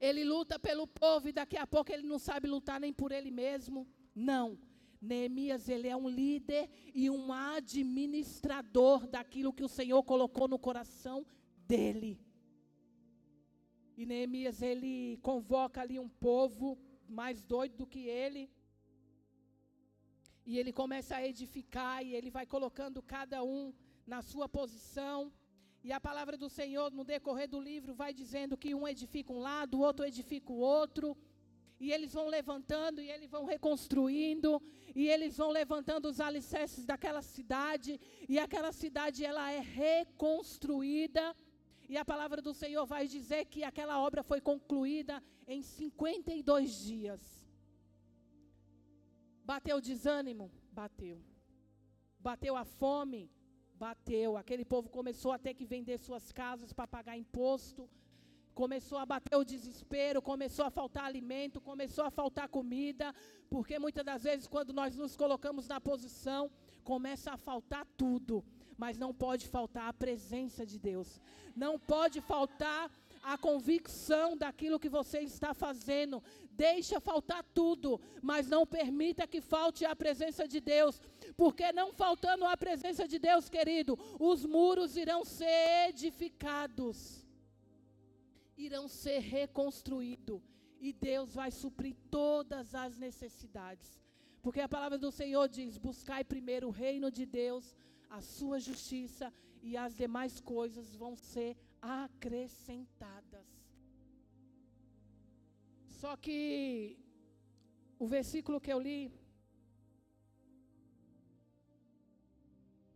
ele 0.00 0.24
luta 0.24 0.58
pelo 0.58 0.86
povo 0.86 1.28
e 1.28 1.32
daqui 1.32 1.56
a 1.64 1.66
pouco 1.66 1.92
ele 1.92 2.06
não 2.12 2.18
sabe 2.18 2.48
lutar 2.48 2.78
nem 2.80 2.92
por 3.00 3.12
ele 3.12 3.30
mesmo. 3.30 3.86
Não. 4.14 4.58
Neemias, 5.00 5.68
ele 5.68 5.88
é 5.88 5.96
um 6.04 6.08
líder 6.08 6.64
e 6.94 7.10
um 7.10 7.30
administrador 7.30 9.06
daquilo 9.06 9.52
que 9.52 9.62
o 9.68 9.68
Senhor 9.68 10.02
colocou 10.02 10.48
no 10.48 10.58
coração 10.58 11.26
dele. 11.70 12.18
E 13.98 14.06
Neemias, 14.06 14.62
ele 14.62 15.18
convoca 15.28 15.82
ali 15.82 15.98
um 15.98 16.08
povo 16.08 16.78
mais 17.06 17.44
doido 17.44 17.76
do 17.76 17.86
que 17.86 18.02
ele. 18.08 18.50
E 20.46 20.58
ele 20.58 20.72
começa 20.72 21.16
a 21.16 21.26
edificar 21.26 22.02
e 22.02 22.14
ele 22.14 22.30
vai 22.30 22.46
colocando 22.46 23.02
cada 23.02 23.44
um 23.44 23.74
na 24.06 24.22
sua 24.22 24.48
posição. 24.48 25.30
E 25.86 25.92
a 25.92 26.00
palavra 26.00 26.36
do 26.36 26.48
Senhor, 26.48 26.90
no 26.90 27.04
decorrer 27.04 27.48
do 27.48 27.60
livro, 27.60 27.94
vai 27.94 28.12
dizendo 28.12 28.56
que 28.56 28.74
um 28.74 28.88
edifica 28.88 29.32
um 29.32 29.38
lado, 29.38 29.78
o 29.78 29.82
outro 29.88 30.04
edifica 30.04 30.50
o 30.52 30.58
outro. 30.58 31.16
E 31.78 31.92
eles 31.92 32.12
vão 32.12 32.26
levantando 32.26 33.00
e 33.00 33.08
eles 33.08 33.30
vão 33.30 33.44
reconstruindo. 33.44 34.60
E 34.96 35.06
eles 35.08 35.36
vão 35.36 35.50
levantando 35.50 36.08
os 36.08 36.18
alicerces 36.18 36.84
daquela 36.84 37.22
cidade. 37.22 38.00
E 38.28 38.36
aquela 38.36 38.72
cidade, 38.72 39.24
ela 39.24 39.52
é 39.52 39.60
reconstruída. 39.60 41.24
E 41.88 41.96
a 41.96 42.04
palavra 42.04 42.42
do 42.42 42.52
Senhor 42.52 42.84
vai 42.84 43.06
dizer 43.06 43.44
que 43.44 43.62
aquela 43.62 44.00
obra 44.00 44.24
foi 44.24 44.40
concluída 44.40 45.22
em 45.46 45.62
52 45.62 46.80
dias. 46.80 47.22
Bateu 49.44 49.76
o 49.76 49.80
desânimo? 49.80 50.50
Bateu. 50.72 51.22
Bateu 52.18 52.56
a 52.56 52.64
fome? 52.64 53.30
Bateu. 53.76 54.36
Aquele 54.36 54.64
povo 54.64 54.88
começou 54.88 55.32
a 55.32 55.38
ter 55.38 55.54
que 55.54 55.64
vender 55.64 55.98
suas 55.98 56.32
casas 56.32 56.72
para 56.72 56.86
pagar 56.86 57.16
imposto. 57.16 57.88
Começou 58.54 58.98
a 58.98 59.04
bater 59.04 59.36
o 59.36 59.44
desespero, 59.44 60.22
começou 60.22 60.64
a 60.64 60.70
faltar 60.70 61.04
alimento, 61.04 61.60
começou 61.60 62.04
a 62.04 62.10
faltar 62.10 62.48
comida, 62.48 63.14
porque 63.50 63.78
muitas 63.78 64.02
das 64.02 64.22
vezes, 64.22 64.46
quando 64.46 64.72
nós 64.72 64.96
nos 64.96 65.14
colocamos 65.14 65.68
na 65.68 65.78
posição, 65.78 66.50
começa 66.82 67.32
a 67.32 67.36
faltar 67.36 67.86
tudo. 67.98 68.42
mas 68.76 68.98
não 68.98 69.12
pode 69.14 69.48
faltar 69.48 69.88
a 69.88 69.92
presença 69.92 70.64
de 70.66 70.78
Deus. 70.78 71.20
Não 71.54 71.78
pode 71.78 72.20
faltar 72.20 72.90
a 73.26 73.36
convicção 73.36 74.36
daquilo 74.36 74.78
que 74.78 74.88
você 74.88 75.18
está 75.18 75.52
fazendo. 75.52 76.22
Deixa 76.52 77.00
faltar 77.00 77.42
tudo, 77.52 78.00
mas 78.22 78.48
não 78.48 78.64
permita 78.64 79.26
que 79.26 79.40
falte 79.40 79.84
a 79.84 79.96
presença 79.96 80.46
de 80.46 80.60
Deus. 80.60 81.00
Porque 81.36 81.72
não 81.72 81.92
faltando 81.92 82.44
a 82.44 82.56
presença 82.56 83.06
de 83.12 83.18
Deus, 83.18 83.48
querido, 83.48 83.98
os 84.20 84.46
muros 84.46 84.96
irão 84.96 85.24
ser 85.24 85.88
edificados. 85.88 87.26
Irão 88.56 88.86
ser 88.86 89.18
reconstruídos. 89.18 90.40
E 90.80 90.92
Deus 90.92 91.34
vai 91.34 91.50
suprir 91.50 91.96
todas 92.08 92.76
as 92.76 92.96
necessidades. 92.96 94.00
Porque 94.40 94.60
a 94.60 94.68
palavra 94.68 94.98
do 94.98 95.10
Senhor 95.10 95.48
diz: 95.48 95.76
buscai 95.76 96.22
primeiro 96.22 96.68
o 96.68 96.76
reino 96.84 97.10
de 97.10 97.26
Deus, 97.26 97.76
a 98.08 98.20
sua 98.20 98.60
justiça, 98.60 99.32
e 99.60 99.76
as 99.76 99.96
demais 99.96 100.40
coisas 100.40 100.94
vão 100.94 101.16
ser 101.16 101.56
acrescentadas. 101.82 103.15
Só 106.06 106.14
que 106.24 106.96
o 108.04 108.06
versículo 108.06 108.60
que 108.64 108.72
eu 108.72 108.80
li, 108.86 109.00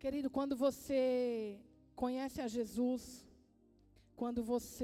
querido, 0.03 0.29
quando 0.37 0.55
você 0.64 1.59
conhece 2.03 2.38
a 2.40 2.46
Jesus, 2.57 3.03
quando 4.20 4.44
você 4.53 4.79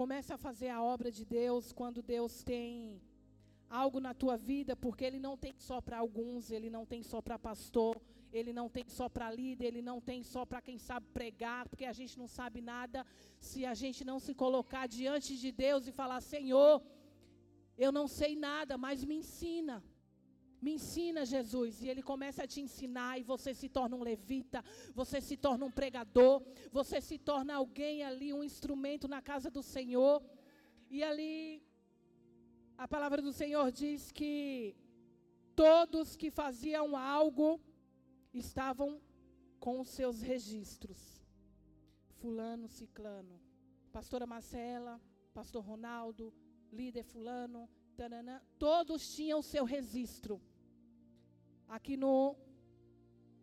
começa 0.00 0.34
a 0.34 0.42
fazer 0.46 0.70
a 0.70 0.82
obra 0.94 1.12
de 1.18 1.24
Deus, 1.24 1.70
quando 1.80 2.02
Deus 2.14 2.42
tem 2.42 3.00
algo 3.82 4.00
na 4.00 4.12
tua 4.22 4.36
vida, 4.36 4.74
porque 4.74 5.04
Ele 5.04 5.20
não 5.20 5.36
tem 5.44 5.54
só 5.68 5.80
para 5.80 5.98
alguns, 5.98 6.50
Ele 6.50 6.68
não 6.76 6.84
tem 6.92 7.04
só 7.12 7.20
para 7.22 7.38
pastor, 7.38 7.94
Ele 8.32 8.52
não 8.52 8.68
tem 8.68 8.84
só 8.88 9.08
para 9.08 9.30
líder, 9.30 9.66
Ele 9.66 9.82
não 9.82 10.00
tem 10.00 10.22
só 10.22 10.44
para 10.44 10.60
quem 10.60 10.78
sabe 10.78 11.06
pregar, 11.12 11.68
porque 11.68 11.84
a 11.84 11.92
gente 11.92 12.18
não 12.18 12.28
sabe 12.28 12.60
nada 12.60 13.06
se 13.40 13.64
a 13.64 13.74
gente 13.74 14.04
não 14.04 14.18
se 14.18 14.34
colocar 14.34 14.86
diante 14.86 15.36
de 15.36 15.50
Deus 15.50 15.86
e 15.86 15.92
falar: 15.92 16.20
Senhor, 16.20 16.82
eu 17.76 17.90
não 17.92 18.06
sei 18.06 18.36
nada, 18.36 18.76
mas 18.76 19.04
me 19.04 19.16
ensina. 19.16 19.82
Me 20.60 20.72
ensina, 20.72 21.24
Jesus. 21.24 21.82
E 21.82 21.88
ele 21.88 22.02
começa 22.02 22.42
a 22.42 22.46
te 22.46 22.60
ensinar, 22.60 23.18
e 23.18 23.22
você 23.22 23.54
se 23.54 23.68
torna 23.68 23.96
um 23.96 24.02
levita, 24.02 24.64
você 24.94 25.20
se 25.20 25.36
torna 25.36 25.64
um 25.64 25.70
pregador, 25.70 26.42
você 26.72 27.00
se 27.00 27.16
torna 27.16 27.54
alguém 27.54 28.02
ali, 28.02 28.32
um 28.32 28.42
instrumento 28.42 29.06
na 29.06 29.22
casa 29.22 29.50
do 29.50 29.62
Senhor. 29.62 30.22
E 30.90 31.02
ali 31.04 31.62
a 32.76 32.88
palavra 32.88 33.22
do 33.22 33.32
Senhor 33.32 33.70
diz 33.70 34.10
que 34.10 34.74
todos 35.54 36.16
que 36.16 36.30
faziam 36.30 36.96
algo 36.96 37.60
estavam 38.32 39.00
com 39.58 39.80
os 39.80 39.88
seus 39.88 40.20
registros. 40.20 41.24
Fulano, 42.20 42.68
ciclano. 42.68 43.40
Pastora 43.92 44.26
Marcela, 44.26 45.00
pastor 45.32 45.64
Ronaldo, 45.64 46.32
líder 46.72 47.04
fulano, 47.04 47.68
tanana, 47.96 48.42
todos 48.58 49.14
tinham 49.14 49.40
seu 49.42 49.64
registro. 49.64 50.40
Aqui 51.68 51.96
no 51.96 52.36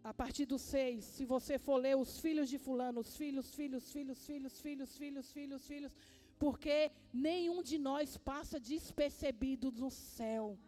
a 0.03 0.13
partir 0.13 0.45
do 0.45 0.59
6, 0.59 1.03
se 1.03 1.25
você 1.25 1.57
for 1.57 1.77
ler 1.77 1.97
os 1.97 2.19
filhos 2.19 2.47
de 2.47 2.59
fulano, 2.59 2.99
os 2.99 3.17
filhos, 3.17 3.55
filhos, 3.55 3.91
filhos, 3.91 4.23
filhos, 4.23 4.59
filhos, 4.61 4.95
filhos, 4.95 5.31
filhos, 5.31 5.67
filhos, 5.67 5.93
porque 6.37 6.91
nenhum 7.11 7.63
de 7.63 7.79
nós 7.79 8.15
passa 8.15 8.59
despercebido 8.59 9.71
no 9.71 9.89
céu. 9.89 10.59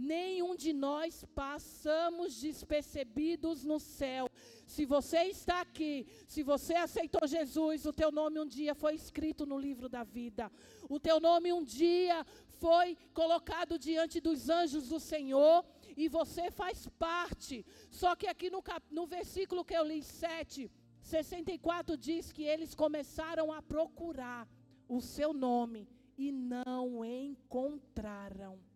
Nenhum 0.00 0.54
de 0.54 0.72
nós 0.72 1.24
passamos 1.34 2.40
despercebidos 2.40 3.64
no 3.64 3.80
céu. 3.80 4.30
Se 4.64 4.84
você 4.84 5.24
está 5.24 5.60
aqui, 5.60 6.06
se 6.28 6.44
você 6.44 6.74
aceitou 6.74 7.26
Jesus, 7.26 7.84
o 7.84 7.92
teu 7.92 8.12
nome 8.12 8.38
um 8.38 8.46
dia 8.46 8.76
foi 8.76 8.94
escrito 8.94 9.44
no 9.44 9.58
livro 9.58 9.88
da 9.88 10.04
vida. 10.04 10.52
O 10.88 11.00
teu 11.00 11.18
nome 11.18 11.52
um 11.52 11.64
dia 11.64 12.24
foi 12.60 12.96
colocado 13.12 13.76
diante 13.76 14.20
dos 14.20 14.48
anjos 14.48 14.88
do 14.88 15.00
Senhor 15.00 15.64
e 15.96 16.08
você 16.08 16.48
faz 16.48 16.86
parte. 16.96 17.66
Só 17.90 18.14
que 18.14 18.28
aqui 18.28 18.50
no, 18.50 18.62
cap, 18.62 18.86
no 18.92 19.04
versículo 19.04 19.64
que 19.64 19.74
eu 19.74 19.84
li, 19.84 20.00
7, 20.00 20.70
64 21.02 21.96
diz 21.96 22.30
que 22.30 22.44
eles 22.44 22.72
começaram 22.72 23.52
a 23.52 23.60
procurar 23.60 24.48
o 24.88 25.00
seu 25.00 25.32
nome 25.32 25.88
e 26.16 26.30
não 26.30 27.04
encontraram. 27.04 28.67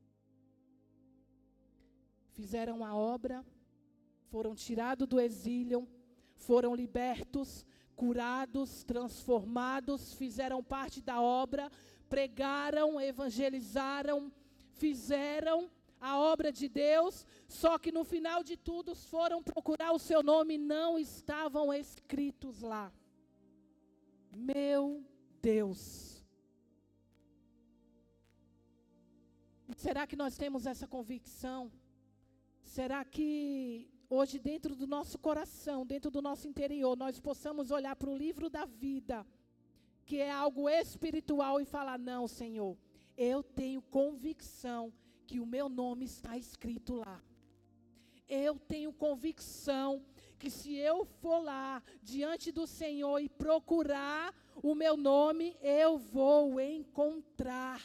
Fizeram 2.33 2.85
a 2.85 2.95
obra, 2.95 3.45
foram 4.31 4.55
tirados 4.55 5.07
do 5.07 5.21
exílio, 5.21 5.89
foram 6.35 6.75
libertos, 6.75 7.65
curados, 7.95 8.83
transformados, 8.85 10.15
fizeram 10.15 10.63
parte 10.63 11.01
da 11.01 11.21
obra, 11.21 11.71
pregaram, 12.09 13.01
evangelizaram, 13.01 14.33
fizeram 14.73 15.71
a 16.01 16.19
obra 16.19 16.51
de 16.51 16.69
Deus, 16.69 17.25
só 17.47 17.79
que 17.79 17.93
no 17.93 18.05
final 18.05 18.43
de 18.43 18.57
tudo 18.57 18.95
foram 18.95 19.43
procurar 19.43 19.93
o 19.93 19.99
seu 19.99 20.23
nome 20.23 20.55
e 20.55 20.59
não 20.59 20.99
estavam 20.99 21.73
escritos 21.73 22.61
lá. 22.61 22.93
Meu 24.35 25.05
Deus. 25.41 26.25
Será 29.77 30.07
que 30.07 30.17
nós 30.17 30.37
temos 30.37 30.67
essa 30.67 30.87
convicção? 30.87 31.71
Será 32.73 33.05
que 33.05 33.87
hoje, 34.09 34.39
dentro 34.39 34.75
do 34.75 34.87
nosso 34.87 35.19
coração, 35.19 35.85
dentro 35.85 36.11
do 36.11 36.23
nosso 36.23 36.49
interior, 36.49 36.97
nós 36.97 37.21
possamos 37.21 37.71
olhar 37.71 37.95
para 37.95 38.09
o 38.09 38.17
livro 38.17 38.49
da 38.49 38.65
vida, 38.65 39.27
que 40.07 40.17
é 40.17 40.31
algo 40.31 40.71
espiritual, 40.71 41.61
e 41.61 41.67
falar: 41.67 41.99
Não, 41.99 42.27
Senhor, 42.27 42.75
eu 43.15 43.43
tenho 43.43 43.83
convicção 43.83 44.91
que 45.27 45.39
o 45.39 45.45
meu 45.45 45.69
nome 45.69 46.07
está 46.07 46.39
escrito 46.39 46.95
lá. 46.95 47.23
Eu 48.27 48.59
tenho 48.59 48.91
convicção 48.91 50.03
que 50.39 50.49
se 50.49 50.75
eu 50.75 51.05
for 51.05 51.41
lá 51.41 51.83
diante 52.03 52.51
do 52.51 52.67
Senhor 52.67 53.19
e 53.19 53.29
procurar 53.29 54.35
o 54.63 54.75
meu 54.75 54.97
nome, 54.97 55.59
eu 55.61 55.99
vou 55.99 56.59
encontrar. 56.59 57.83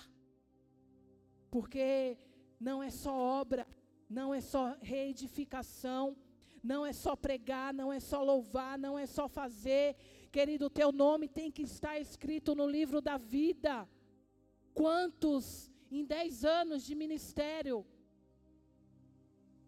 Porque 1.51 2.17
não 2.57 2.81
é 2.81 2.89
só 2.89 3.13
obra, 3.13 3.67
não 4.09 4.33
é 4.33 4.41
só 4.41 4.75
reedificação, 4.81 6.15
não 6.63 6.85
é 6.85 6.93
só 6.93 7.15
pregar, 7.15 7.73
não 7.73 7.91
é 7.91 7.99
só 7.99 8.23
louvar, 8.23 8.77
não 8.77 8.97
é 8.97 9.05
só 9.05 9.27
fazer. 9.27 9.95
Querido, 10.31 10.69
teu 10.69 10.91
nome 10.91 11.27
tem 11.27 11.51
que 11.51 11.63
estar 11.63 11.99
escrito 11.99 12.55
no 12.55 12.67
livro 12.67 13.01
da 13.01 13.17
vida. 13.17 13.87
Quantos 14.73 15.71
em 15.89 16.03
dez 16.03 16.43
anos 16.43 16.83
de 16.83 16.93
ministério, 16.95 17.85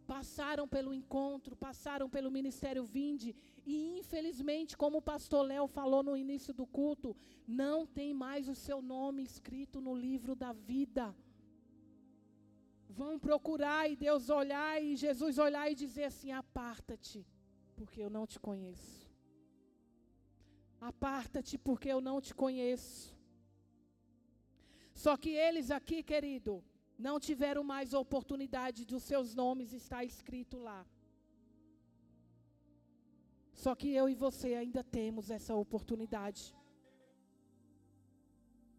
passaram 0.06 0.68
pelo 0.68 0.92
encontro, 0.94 1.56
passaram 1.56 2.10
pelo 2.10 2.32
ministério 2.32 2.84
Vinde, 2.84 3.36
e 3.66 4.00
infelizmente, 4.00 4.76
como 4.76 4.98
o 4.98 5.02
pastor 5.02 5.44
Léo 5.46 5.68
falou 5.68 6.02
no 6.02 6.18
início 6.18 6.52
do 6.52 6.66
culto, 6.66 7.16
não 7.48 7.86
tem 7.86 8.12
mais 8.14 8.50
o 8.50 8.56
seu 8.56 8.82
nome 8.82 9.22
escrito 9.24 9.80
no 9.80 9.94
livro 9.94 10.36
da 10.36 10.52
vida. 10.52 11.16
Vão 12.90 13.20
procurar 13.20 13.90
e 13.90 13.96
Deus 13.96 14.30
olhar 14.30 14.82
e 14.82 14.96
Jesus 14.96 15.38
olhar 15.38 15.72
e 15.72 15.76
dizer 15.76 16.06
assim: 16.06 16.32
aparta-te, 16.32 17.26
porque 17.76 18.02
eu 18.02 18.10
não 18.10 18.26
te 18.26 18.40
conheço. 18.40 19.08
Aparta-te, 20.82 21.58
porque 21.58 21.90
eu 21.90 22.02
não 22.02 22.20
te 22.20 22.34
conheço. 22.34 23.16
Só 24.94 25.16
que 25.16 25.30
eles 25.30 25.70
aqui, 25.72 26.02
querido, 26.02 26.64
não 26.98 27.20
tiveram 27.20 27.64
mais 27.64 27.94
oportunidade 27.94 28.86
de 28.86 28.96
os 28.96 29.04
seus 29.04 29.36
nomes 29.36 29.72
estar 29.72 30.04
escrito 30.04 30.58
lá. 30.58 30.86
Só 33.54 33.76
que 33.76 33.90
eu 33.94 34.10
e 34.10 34.16
você 34.16 34.50
ainda 34.56 34.84
temos 34.84 35.30
essa 35.30 35.54
oportunidade. 35.54 36.56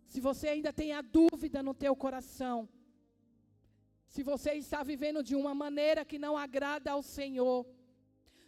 Se 0.07 0.21
você 0.21 0.49
ainda 0.49 0.73
tem 0.73 0.93
a 0.93 1.03
dúvida 1.03 1.63
no 1.63 1.75
teu 1.75 1.95
coração, 1.95 2.69
se 4.15 4.25
você 4.25 4.51
está 4.55 4.83
vivendo 4.83 5.23
de 5.23 5.37
uma 5.37 5.55
maneira 5.55 6.05
que 6.05 6.19
não 6.19 6.37
agrada 6.37 6.91
ao 6.91 7.01
Senhor, 7.01 7.65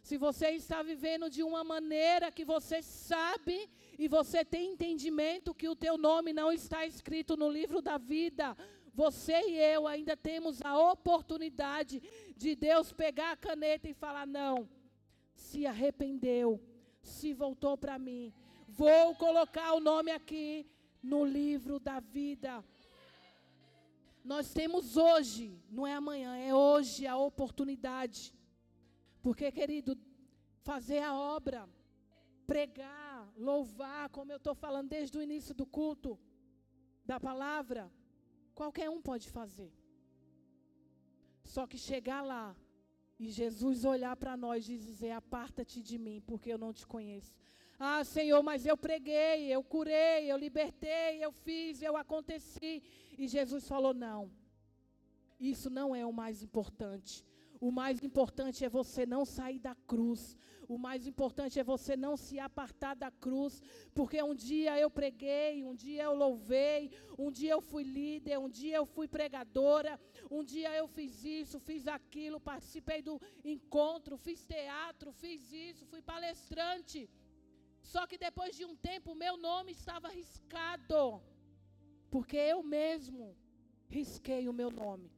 se 0.02 0.16
você 0.18 0.48
está 0.60 0.82
vivendo 0.82 1.30
de 1.30 1.42
uma 1.44 1.62
maneira 1.62 2.32
que 2.32 2.44
você 2.44 2.82
sabe 2.82 3.70
e 3.96 4.08
você 4.08 4.44
tem 4.44 4.72
entendimento 4.72 5.54
que 5.54 5.68
o 5.68 5.76
teu 5.76 5.96
nome 5.96 6.32
não 6.32 6.50
está 6.50 6.84
escrito 6.84 7.36
no 7.36 7.48
livro 7.48 7.80
da 7.80 7.96
vida, 7.96 8.56
você 8.92 9.38
e 9.50 9.56
eu 9.56 9.86
ainda 9.86 10.16
temos 10.16 10.60
a 10.62 10.76
oportunidade 10.90 12.02
de 12.36 12.56
Deus 12.56 12.92
pegar 12.92 13.30
a 13.30 13.36
caneta 13.36 13.88
e 13.88 13.94
falar: 13.94 14.26
não, 14.26 14.68
se 15.32 15.64
arrependeu, 15.64 16.60
se 17.00 17.32
voltou 17.32 17.78
para 17.78 18.00
mim, 18.00 18.34
vou 18.66 19.14
colocar 19.14 19.74
o 19.74 19.80
nome 19.80 20.10
aqui 20.10 20.66
no 21.00 21.24
livro 21.24 21.78
da 21.78 22.00
vida. 22.00 22.64
Nós 24.24 24.52
temos 24.52 24.96
hoje, 24.96 25.60
não 25.68 25.86
é 25.86 25.94
amanhã, 25.94 26.36
é 26.36 26.54
hoje 26.54 27.06
a 27.06 27.16
oportunidade. 27.16 28.34
Porque, 29.20 29.50
querido, 29.50 29.98
fazer 30.62 31.00
a 31.00 31.14
obra, 31.14 31.68
pregar, 32.46 33.32
louvar, 33.36 34.08
como 34.10 34.32
eu 34.32 34.36
estou 34.36 34.54
falando 34.54 34.88
desde 34.88 35.18
o 35.18 35.22
início 35.22 35.54
do 35.54 35.66
culto, 35.66 36.18
da 37.04 37.18
palavra, 37.18 37.90
qualquer 38.54 38.88
um 38.88 39.02
pode 39.02 39.28
fazer. 39.28 39.72
Só 41.44 41.66
que 41.66 41.76
chegar 41.76 42.22
lá 42.22 42.56
e 43.18 43.30
Jesus 43.30 43.84
olhar 43.84 44.16
para 44.16 44.36
nós 44.36 44.68
e 44.68 44.78
dizer: 44.78 45.10
Aparta-te 45.10 45.80
de 45.82 45.98
mim, 45.98 46.20
porque 46.26 46.52
eu 46.52 46.58
não 46.58 46.72
te 46.72 46.86
conheço. 46.86 47.34
Ah, 47.84 48.04
Senhor, 48.04 48.40
mas 48.44 48.64
eu 48.64 48.76
preguei, 48.76 49.52
eu 49.52 49.60
curei, 49.64 50.30
eu 50.30 50.36
libertei, 50.36 51.12
eu 51.20 51.32
fiz, 51.32 51.82
eu 51.82 51.96
aconteci. 51.96 52.80
E 53.18 53.26
Jesus 53.26 53.66
falou: 53.66 53.92
Não, 53.92 54.30
isso 55.40 55.68
não 55.68 55.88
é 55.92 56.06
o 56.06 56.12
mais 56.12 56.44
importante. 56.44 57.24
O 57.60 57.72
mais 57.72 58.00
importante 58.04 58.64
é 58.64 58.68
você 58.68 59.04
não 59.04 59.24
sair 59.24 59.58
da 59.58 59.74
cruz. 59.90 60.36
O 60.68 60.78
mais 60.78 61.08
importante 61.08 61.58
é 61.58 61.64
você 61.64 61.96
não 61.96 62.16
se 62.16 62.38
apartar 62.38 62.94
da 62.94 63.10
cruz. 63.10 63.60
Porque 63.92 64.22
um 64.22 64.34
dia 64.34 64.78
eu 64.78 64.88
preguei, 64.88 65.64
um 65.64 65.74
dia 65.74 66.04
eu 66.04 66.14
louvei, 66.14 66.90
um 67.18 67.32
dia 67.32 67.50
eu 67.50 67.60
fui 67.60 67.82
líder, 67.82 68.38
um 68.38 68.48
dia 68.48 68.76
eu 68.76 68.86
fui 68.86 69.08
pregadora, 69.08 69.98
um 70.30 70.44
dia 70.44 70.70
eu 70.76 70.86
fiz 70.86 71.24
isso, 71.24 71.58
fiz 71.58 71.88
aquilo, 71.88 72.38
participei 72.38 73.02
do 73.02 73.20
encontro, 73.44 74.16
fiz 74.16 74.46
teatro, 74.46 75.10
fiz 75.10 75.52
isso, 75.52 75.84
fui 75.86 76.00
palestrante. 76.00 77.10
Só 77.82 78.06
que 78.06 78.16
depois 78.16 78.56
de 78.56 78.64
um 78.64 78.76
tempo, 78.76 79.14
meu 79.14 79.36
nome 79.36 79.72
estava 79.72 80.08
riscado. 80.08 81.22
Porque 82.10 82.36
eu 82.36 82.62
mesmo 82.62 83.36
risquei 83.88 84.48
o 84.48 84.52
meu 84.52 84.70
nome. 84.70 85.10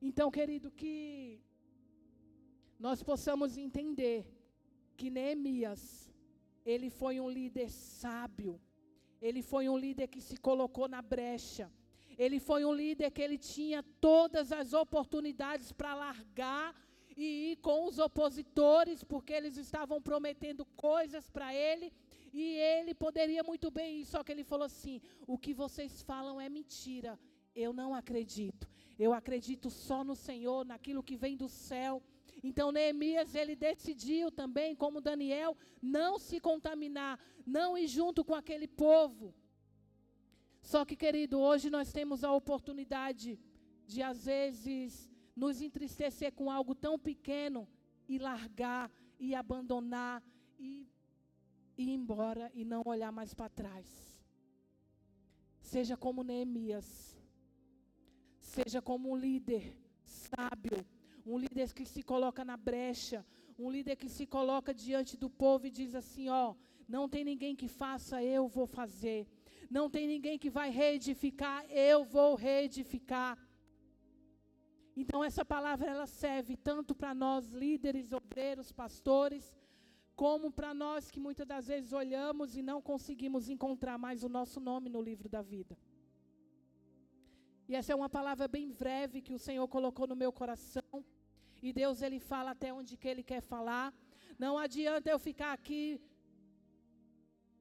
Então, 0.00 0.30
querido, 0.30 0.70
que 0.70 1.40
nós 2.78 3.02
possamos 3.02 3.58
entender 3.58 4.26
que 4.96 5.10
Neemias, 5.10 6.10
ele 6.64 6.88
foi 6.88 7.20
um 7.20 7.28
líder 7.28 7.70
sábio, 7.70 8.60
ele 9.20 9.42
foi 9.42 9.68
um 9.68 9.76
líder 9.76 10.08
que 10.08 10.20
se 10.20 10.36
colocou 10.38 10.88
na 10.88 11.02
brecha, 11.02 11.70
ele 12.16 12.40
foi 12.40 12.64
um 12.64 12.72
líder 12.72 13.10
que 13.10 13.22
ele 13.22 13.38
tinha 13.38 13.82
todas 14.00 14.52
as 14.52 14.72
oportunidades 14.72 15.72
para 15.72 15.94
largar 15.94 16.74
e 17.16 17.52
ir 17.52 17.56
com 17.56 17.86
os 17.86 17.98
opositores, 17.98 19.02
porque 19.04 19.32
eles 19.32 19.56
estavam 19.56 20.00
prometendo 20.00 20.64
coisas 20.76 21.28
para 21.28 21.54
ele, 21.54 21.92
e 22.32 22.56
ele 22.56 22.94
poderia 22.94 23.42
muito 23.42 23.70
bem 23.70 24.00
ir, 24.00 24.04
só 24.04 24.22
que 24.22 24.32
ele 24.32 24.44
falou 24.44 24.66
assim: 24.66 25.00
o 25.26 25.36
que 25.36 25.52
vocês 25.52 26.02
falam 26.02 26.40
é 26.40 26.48
mentira, 26.48 27.18
eu 27.54 27.72
não 27.72 27.94
acredito. 27.94 28.68
Eu 28.98 29.12
acredito 29.12 29.70
só 29.70 30.04
no 30.04 30.14
Senhor, 30.14 30.64
naquilo 30.64 31.02
que 31.02 31.16
vem 31.16 31.36
do 31.36 31.48
céu. 31.48 32.02
Então 32.42 32.70
Neemias 32.70 33.34
ele 33.34 33.56
decidiu 33.56 34.30
também, 34.30 34.74
como 34.74 35.00
Daniel, 35.00 35.56
não 35.82 36.18
se 36.18 36.38
contaminar, 36.40 37.18
não 37.46 37.76
ir 37.76 37.86
junto 37.86 38.24
com 38.24 38.34
aquele 38.34 38.68
povo. 38.68 39.34
Só 40.62 40.84
que, 40.84 40.96
querido, 40.96 41.38
hoje 41.38 41.70
nós 41.70 41.92
temos 41.92 42.22
a 42.22 42.32
oportunidade 42.32 43.38
de 43.86 44.02
às 44.02 44.24
vezes 44.24 45.10
nos 45.34 45.60
entristecer 45.60 46.32
com 46.32 46.50
algo 46.50 46.74
tão 46.74 46.98
pequeno 46.98 47.68
e 48.08 48.18
largar 48.18 48.90
e 49.18 49.34
abandonar 49.34 50.22
e 50.58 50.88
ir 51.76 51.90
embora 51.90 52.50
e 52.54 52.64
não 52.64 52.82
olhar 52.84 53.12
mais 53.12 53.32
para 53.34 53.48
trás. 53.48 53.86
Seja 55.60 55.96
como 55.96 56.22
Neemias. 56.22 57.18
Seja 58.40 58.82
como 58.82 59.10
um 59.10 59.16
líder 59.16 59.76
sábio, 60.02 60.84
um 61.24 61.38
líder 61.38 61.72
que 61.72 61.84
se 61.84 62.02
coloca 62.02 62.44
na 62.44 62.56
brecha, 62.56 63.24
um 63.56 63.70
líder 63.70 63.96
que 63.96 64.08
se 64.08 64.26
coloca 64.26 64.74
diante 64.74 65.16
do 65.16 65.30
povo 65.30 65.66
e 65.66 65.70
diz 65.70 65.94
assim: 65.94 66.28
ó, 66.28 66.54
não 66.88 67.08
tem 67.08 67.22
ninguém 67.24 67.54
que 67.54 67.68
faça, 67.68 68.22
eu 68.22 68.48
vou 68.48 68.66
fazer. 68.66 69.28
Não 69.70 69.88
tem 69.88 70.08
ninguém 70.08 70.36
que 70.36 70.50
vai 70.50 70.68
reedificar, 70.70 71.64
eu 71.70 72.02
vou 72.04 72.34
reedificar. 72.34 73.38
Então 74.96 75.22
essa 75.22 75.44
palavra 75.44 75.88
ela 75.90 76.06
serve 76.06 76.56
tanto 76.56 76.94
para 76.94 77.14
nós 77.14 77.48
líderes, 77.48 78.12
obreiros, 78.12 78.72
pastores, 78.72 79.56
como 80.14 80.50
para 80.50 80.74
nós 80.74 81.10
que 81.10 81.20
muitas 81.20 81.46
das 81.46 81.68
vezes 81.68 81.92
olhamos 81.92 82.56
e 82.56 82.62
não 82.62 82.82
conseguimos 82.82 83.48
encontrar 83.48 83.96
mais 83.98 84.22
o 84.22 84.28
nosso 84.28 84.60
nome 84.60 84.90
no 84.90 85.00
livro 85.00 85.28
da 85.28 85.42
vida. 85.42 85.78
E 87.68 87.74
essa 87.74 87.92
é 87.92 87.96
uma 87.96 88.10
palavra 88.10 88.48
bem 88.48 88.72
breve 88.72 89.22
que 89.22 89.32
o 89.32 89.38
Senhor 89.38 89.66
colocou 89.68 90.06
no 90.06 90.16
meu 90.16 90.32
coração. 90.32 91.04
E 91.62 91.72
Deus 91.72 92.02
ele 92.02 92.18
fala 92.18 92.50
até 92.50 92.72
onde 92.72 92.96
que 92.96 93.06
ele 93.06 93.22
quer 93.22 93.40
falar. 93.40 93.94
Não 94.38 94.58
adianta 94.58 95.08
eu 95.08 95.18
ficar 95.18 95.52
aqui 95.52 96.00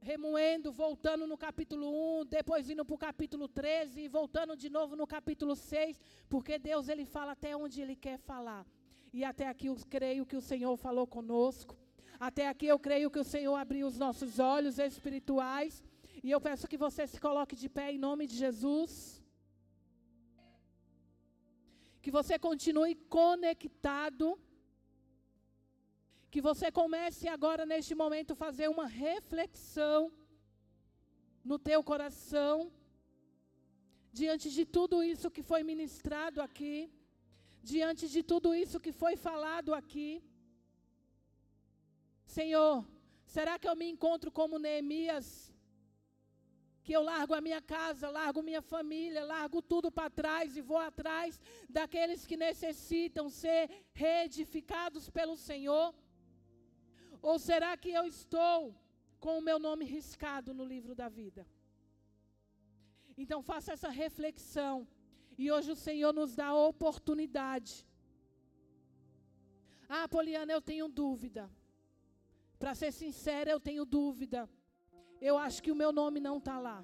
remoendo, 0.02 0.72
voltando 0.72 1.28
no 1.28 1.38
capítulo 1.38 2.22
1, 2.22 2.26
depois 2.26 2.70
indo 2.70 2.86
para 2.86 2.96
o 2.96 2.98
capítulo 2.98 3.48
13 3.48 4.02
e 4.02 4.08
voltando 4.08 4.56
de 4.56 4.70
novo 4.70 4.96
no 4.96 5.06
capítulo 5.06 5.56
6, 5.56 6.00
porque 6.30 6.58
Deus 6.58 6.88
ele 6.88 7.06
fala 7.06 7.34
até 7.34 7.56
onde 7.56 7.82
ele 7.82 7.96
quer 7.96 8.18
falar. 8.20 8.66
E 9.12 9.24
até 9.24 9.48
aqui 9.48 9.68
eu 9.68 9.76
creio 9.90 10.26
que 10.26 10.36
o 10.36 10.42
Senhor 10.42 10.76
falou 10.78 11.06
conosco. 11.06 11.78
Até 12.20 12.48
aqui 12.48 12.68
eu 12.68 12.80
creio 12.80 13.10
que 13.10 13.20
o 13.20 13.24
Senhor 13.24 13.56
abriu 13.56 13.88
os 13.88 13.98
nossos 13.98 14.40
olhos 14.40 14.78
espirituais. 14.78 15.84
E 16.24 16.30
eu 16.32 16.40
peço 16.40 16.68
que 16.68 16.78
você 16.78 17.08
se 17.08 17.20
coloque 17.20 17.56
de 17.56 17.68
pé 17.68 17.92
em 17.92 17.98
nome 17.98 18.28
de 18.28 18.36
Jesus. 18.36 19.24
Que 22.02 22.12
você 22.12 22.38
continue 22.38 22.96
conectado. 22.96 24.40
Que 26.34 26.42
você 26.50 26.68
comece 26.80 27.28
agora, 27.36 27.66
neste 27.72 27.94
momento, 28.02 28.42
fazer 28.46 28.68
uma 28.76 28.88
reflexão 28.88 30.12
no 31.50 31.58
teu 31.68 31.80
coração, 31.92 32.56
diante 34.20 34.48
de 34.58 34.64
tudo 34.78 35.04
isso 35.12 35.34
que 35.36 35.44
foi 35.52 35.62
ministrado 35.72 36.40
aqui, 36.48 36.76
diante 37.72 38.08
de 38.16 38.22
tudo 38.32 38.50
isso 38.64 38.84
que 38.86 38.94
foi 39.04 39.16
falado 39.28 39.74
aqui. 39.82 40.10
Senhor, 42.38 42.76
será 43.36 43.54
que 43.60 43.70
eu 43.72 43.76
me 43.76 43.90
encontro 43.94 44.32
como 44.40 44.64
Neemias? 44.66 45.30
que 46.90 46.96
eu 46.98 47.04
largo 47.04 47.36
a 47.36 47.42
minha 47.48 47.62
casa, 47.62 48.10
largo 48.10 48.42
minha 48.42 48.64
família, 48.64 49.24
largo 49.24 49.62
tudo 49.62 49.92
para 49.92 50.10
trás 50.10 50.58
e 50.58 50.62
vou 50.70 50.80
atrás 50.80 51.40
daqueles 51.70 52.26
que 52.26 52.36
necessitam 52.36 53.30
ser 53.30 53.70
reedificados 53.94 55.08
pelo 55.08 55.36
Senhor? 55.38 55.94
Ou 57.22 57.38
será 57.38 57.76
que 57.78 57.92
eu 57.92 58.06
estou 58.06 58.76
com 59.20 59.38
o 59.38 59.42
meu 59.42 59.60
nome 59.60 59.86
riscado 59.86 60.54
no 60.54 60.66
livro 60.74 60.94
da 60.96 61.10
vida? 61.10 61.46
Então 63.18 63.42
faça 63.42 63.74
essa 63.74 63.90
reflexão. 63.90 64.88
E 65.38 65.52
hoje 65.52 65.72
o 65.72 65.76
Senhor 65.76 66.14
nos 66.14 66.36
dá 66.36 66.48
a 66.48 66.68
oportunidade. 66.72 67.86
Ah, 69.88 70.08
Poliana, 70.08 70.52
eu 70.54 70.62
tenho 70.62 70.88
dúvida. 70.88 71.50
Para 72.58 72.76
ser 72.76 72.92
sincera, 72.92 73.50
eu 73.52 73.60
tenho 73.60 73.86
dúvida 73.86 74.50
eu 75.22 75.38
acho 75.38 75.62
que 75.62 75.72
o 75.72 75.76
meu 75.76 75.92
nome 75.92 76.20
não 76.20 76.38
está 76.38 76.60
lá. 76.60 76.84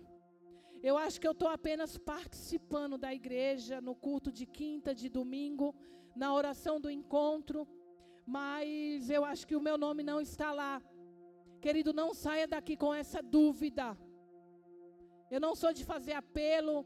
Eu 0.84 0.98
acho 0.98 1.20
que 1.20 1.28
eu 1.28 1.32
estou 1.32 1.48
apenas 1.48 1.98
participando 1.98 2.98
da 2.98 3.14
igreja, 3.14 3.82
no 3.82 3.96
culto 3.96 4.32
de 4.32 4.46
quinta, 4.46 4.94
de 4.94 5.10
domingo, 5.10 5.74
na 6.16 6.34
oração 6.34 6.80
do 6.80 6.90
encontro, 6.90 7.68
mas 8.26 9.10
eu 9.10 9.24
acho 9.24 9.46
que 9.48 9.56
o 9.56 9.62
meu 9.62 9.78
nome 9.78 10.04
não 10.04 10.20
está 10.20 10.52
lá. 10.52 10.82
Querido, 11.62 11.94
não 11.94 12.14
saia 12.14 12.48
daqui 12.48 12.76
com 12.76 12.94
essa 12.94 13.22
dúvida. 13.22 13.98
Eu 15.30 15.40
não 15.40 15.56
sou 15.56 15.72
de 15.74 15.84
fazer 15.84 16.14
apelo, 16.14 16.86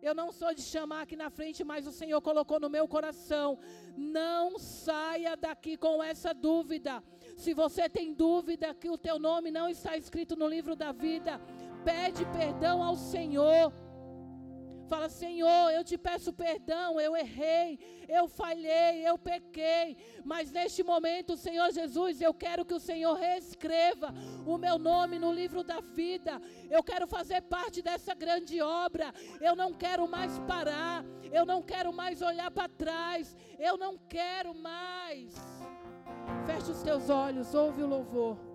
eu 0.00 0.14
não 0.14 0.30
sou 0.30 0.54
de 0.54 0.62
chamar 0.62 1.02
aqui 1.02 1.16
na 1.16 1.28
frente, 1.28 1.64
mas 1.64 1.86
o 1.86 1.92
Senhor 1.92 2.20
colocou 2.20 2.60
no 2.60 2.70
meu 2.70 2.86
coração. 2.86 3.58
Não 3.96 4.58
saia 4.58 5.36
daqui 5.36 5.76
com 5.76 6.02
essa 6.02 6.32
dúvida. 6.32 7.02
Se 7.36 7.52
você 7.52 7.88
tem 7.88 8.14
dúvida 8.14 8.74
que 8.74 8.88
o 8.88 8.98
teu 8.98 9.18
nome 9.18 9.50
não 9.50 9.68
está 9.68 9.96
escrito 9.96 10.36
no 10.36 10.46
livro 10.46 10.76
da 10.76 10.92
vida, 10.92 11.40
pede 11.84 12.24
perdão 12.26 12.82
ao 12.82 12.96
Senhor. 12.96 13.72
Fala, 14.88 15.08
Senhor, 15.10 15.70
eu 15.70 15.84
te 15.84 15.98
peço 15.98 16.32
perdão, 16.32 16.98
eu 16.98 17.14
errei, 17.14 17.78
eu 18.08 18.26
falhei, 18.26 19.06
eu 19.06 19.18
pequei, 19.18 19.98
mas 20.24 20.50
neste 20.50 20.82
momento, 20.82 21.36
Senhor 21.36 21.70
Jesus, 21.70 22.22
eu 22.22 22.32
quero 22.32 22.64
que 22.64 22.72
o 22.72 22.80
Senhor 22.80 23.14
reescreva 23.14 24.14
o 24.46 24.56
meu 24.56 24.78
nome 24.78 25.18
no 25.18 25.30
livro 25.30 25.62
da 25.62 25.80
vida. 25.80 26.40
Eu 26.70 26.82
quero 26.82 27.06
fazer 27.06 27.42
parte 27.42 27.82
dessa 27.82 28.14
grande 28.14 28.62
obra. 28.62 29.12
Eu 29.42 29.54
não 29.54 29.74
quero 29.74 30.08
mais 30.08 30.38
parar, 30.40 31.04
eu 31.30 31.44
não 31.44 31.62
quero 31.62 31.92
mais 31.92 32.22
olhar 32.22 32.50
para 32.50 32.66
trás, 32.66 33.36
eu 33.58 33.76
não 33.76 33.98
quero 33.98 34.54
mais. 34.54 35.34
Feche 36.46 36.70
os 36.70 36.82
teus 36.82 37.10
olhos, 37.10 37.54
ouve 37.54 37.82
o 37.82 37.86
louvor. 37.86 38.47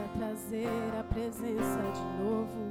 Para 0.00 0.08
trazer 0.26 0.68
a 0.98 1.02
presença 1.04 1.80
de 1.92 2.22
novo? 2.22 2.70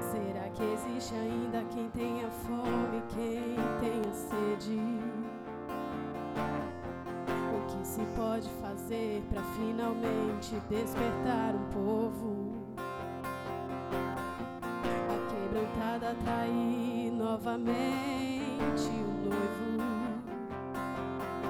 Será 0.00 0.48
que 0.48 0.62
existe 0.62 1.14
ainda 1.14 1.62
quem 1.74 1.90
tenha 1.90 2.30
fome, 2.30 3.02
quem 3.14 3.56
tenha 3.80 4.14
sede? 4.14 4.80
O 7.54 7.66
que 7.66 7.86
se 7.86 8.00
pode 8.16 8.48
fazer 8.62 9.22
para 9.30 9.42
finalmente 9.42 10.58
despertar 10.70 11.54
um 11.54 11.66
povo? 11.72 12.56
A 15.10 15.18
quebrantada 15.30 16.12
atrair 16.12 17.12
novamente 17.12 18.88
o 18.88 19.28
noivo. 19.28 19.76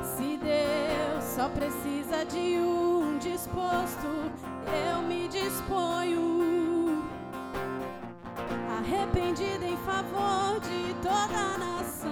Se 0.02 0.38
Deus 0.38 1.24
só 1.24 1.48
precisa 1.50 2.24
de 2.24 2.58
um 2.58 2.95
disposto, 3.46 4.06
eu 4.90 5.02
me 5.02 5.28
disponho. 5.28 7.04
Arrependida 8.78 9.64
em 9.64 9.76
favor 9.78 10.60
de 10.60 10.94
toda 10.94 11.54
a 11.54 11.58
nação. 11.58 12.10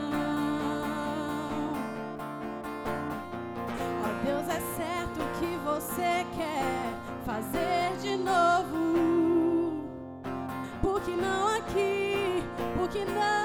Ó 4.02 4.24
Deus, 4.24 4.48
é 4.48 4.60
certo 4.76 5.20
que 5.38 5.56
você 5.64 6.24
quer 6.36 6.94
fazer 7.26 7.96
de 8.00 8.16
novo. 8.16 9.84
Por 10.80 11.00
que 11.00 11.10
não 11.10 11.56
aqui? 11.56 12.42
Por 12.76 12.88
que 12.88 13.04
não 13.04 13.43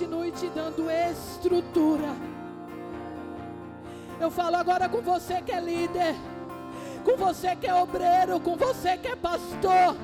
continue 0.00 0.32
te 0.32 0.48
dando 0.48 0.90
estrutura. 0.90 2.16
Eu 4.18 4.30
falo 4.30 4.56
agora 4.56 4.88
com 4.88 5.02
você 5.02 5.42
que 5.42 5.52
é 5.52 5.60
líder, 5.60 6.14
com 7.04 7.18
você 7.18 7.54
que 7.54 7.66
é 7.66 7.74
obreiro, 7.74 8.40
com 8.40 8.56
você 8.56 8.96
que 8.96 9.08
é 9.08 9.16
pastor. 9.16 9.94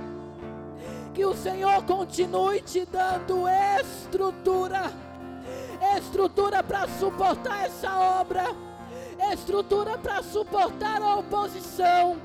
Que 1.14 1.24
o 1.24 1.34
Senhor 1.34 1.82
continue 1.84 2.60
te 2.60 2.84
dando 2.84 3.46
estrutura 3.80 4.92
estrutura 5.96 6.62
para 6.62 6.86
suportar 6.88 7.64
essa 7.64 7.98
obra, 8.20 8.44
estrutura 9.32 9.96
para 9.96 10.22
suportar 10.22 11.00
a 11.00 11.16
oposição, 11.16 12.18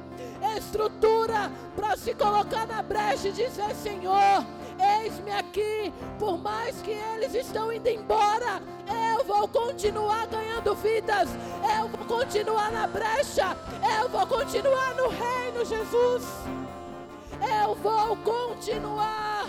estrutura 0.58 1.50
para 1.76 1.96
se 1.96 2.14
colocar 2.16 2.68
na 2.68 2.82
brecha 2.82 3.30
e 3.30 3.32
dizer: 3.32 3.74
Senhor, 3.76 4.46
eis-me 4.82 5.32
aqui, 5.32 5.94
por 6.18 6.38
mais 6.38 6.82
que 6.82 6.92
eles 6.92 7.34
estão 7.34 7.72
indo 7.72 7.88
embora, 7.88 8.62
eu 9.16 9.24
vou 9.26 9.48
continuar 9.48 10.28
ganhando 10.28 10.76
vidas, 10.76 11.30
eu 11.80 11.88
vou 11.88 12.06
continuar 12.20 12.72
na 12.72 12.88
brecha, 12.88 13.56
eu 14.02 14.10
vou 14.10 14.26
continuar 14.28 14.96
no 14.96 15.10
reino, 15.10 15.66
Jesus. 15.66 16.24
Eu 17.42 17.76
vou 17.76 18.16
continuar. 18.18 19.48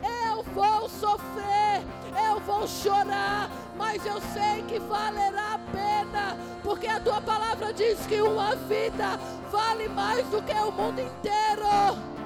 Eu 0.00 0.42
vou 0.54 0.88
sofrer, 0.88 1.82
eu 2.28 2.38
vou 2.40 2.66
chorar, 2.68 3.50
mas 3.76 4.04
eu 4.06 4.20
sei 4.32 4.62
que 4.68 4.78
valerá 4.78 5.54
a 5.54 5.58
pena, 5.72 6.36
porque 6.62 6.86
a 6.86 7.00
tua 7.00 7.20
palavra 7.20 7.72
diz 7.72 7.98
que 8.06 8.20
uma 8.22 8.54
vida 8.54 9.18
vale 9.50 9.88
mais 9.88 10.24
do 10.28 10.40
que 10.42 10.52
o 10.52 10.70
mundo 10.70 11.00
inteiro. 11.00 12.17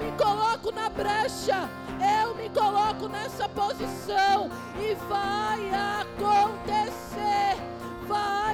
Me 0.00 0.10
coloco 0.12 0.72
na 0.72 0.88
brecha, 0.88 1.68
eu 2.22 2.34
me 2.34 2.48
coloco 2.48 3.06
nessa 3.06 3.46
posição 3.50 4.50
e 4.80 4.94
vai 5.08 5.70
acontecer, 6.00 7.56
vai 8.08 8.49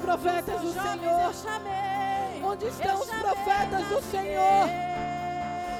profetas 0.00 0.60
do 0.60 0.72
Senhor? 0.72 1.32
Onde 2.42 2.66
estão 2.66 3.00
os 3.00 3.10
profetas 3.10 3.86
do. 3.86 4.00
Senhor? 4.10 4.68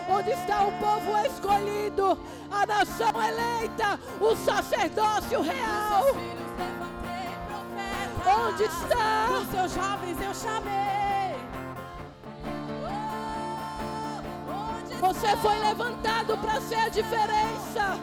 Onde 0.08 0.30
está 0.30 0.64
o 0.64 0.72
povo 0.72 1.16
escolhido, 1.26 2.18
a 2.50 2.66
nação 2.66 3.12
eleita, 3.22 3.98
o 4.20 4.36
sacerdócio 4.36 5.40
real? 5.40 6.04
Onde 8.26 8.64
está? 8.64 9.38
Os 9.40 9.50
seus 9.50 9.74
jovens 9.74 10.20
eu 10.20 10.34
chamei. 10.34 11.36
Oh, 14.48 15.06
Você 15.06 15.36
foi 15.36 15.58
levantado 15.60 16.38
para 16.38 16.60
ser 16.60 16.76
a 16.76 16.88
diferença. 16.88 17.98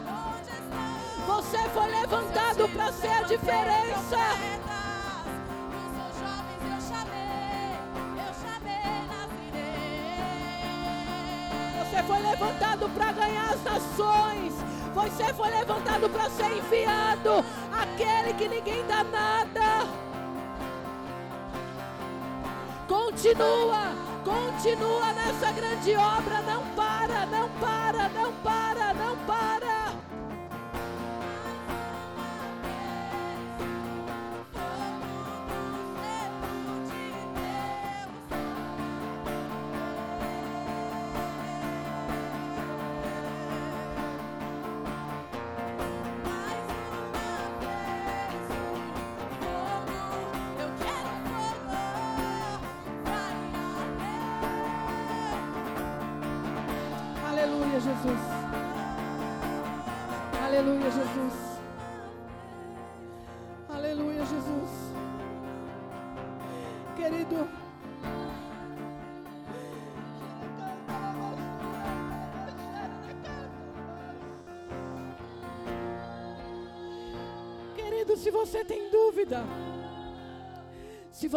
Você 1.26 1.58
foi 1.58 1.86
levantado 1.88 2.68
para 2.70 2.92
ser 2.92 3.12
a 3.12 3.22
diferença. 3.22 4.67
Foi 12.08 12.20
levantado 12.20 12.88
para 12.88 13.12
ganhar 13.12 13.50
as 13.52 13.62
nações. 13.62 14.54
Você 14.94 15.34
foi 15.34 15.50
levantado 15.50 16.08
para 16.08 16.30
ser 16.30 16.56
enviado. 16.56 17.44
Aquele 17.70 18.32
que 18.32 18.48
ninguém 18.48 18.82
dá 18.86 19.04
nada. 19.04 19.86
Continua, 22.88 23.92
continua 24.24 25.12
nessa 25.12 25.52
grande 25.52 25.94
obra. 25.96 26.40
Não 26.40 26.64
para, 26.74 27.26
não 27.26 27.48
para, 27.60 28.08
não 28.08 28.32
para, 28.42 28.94
não 28.94 29.16
para. 29.26 29.77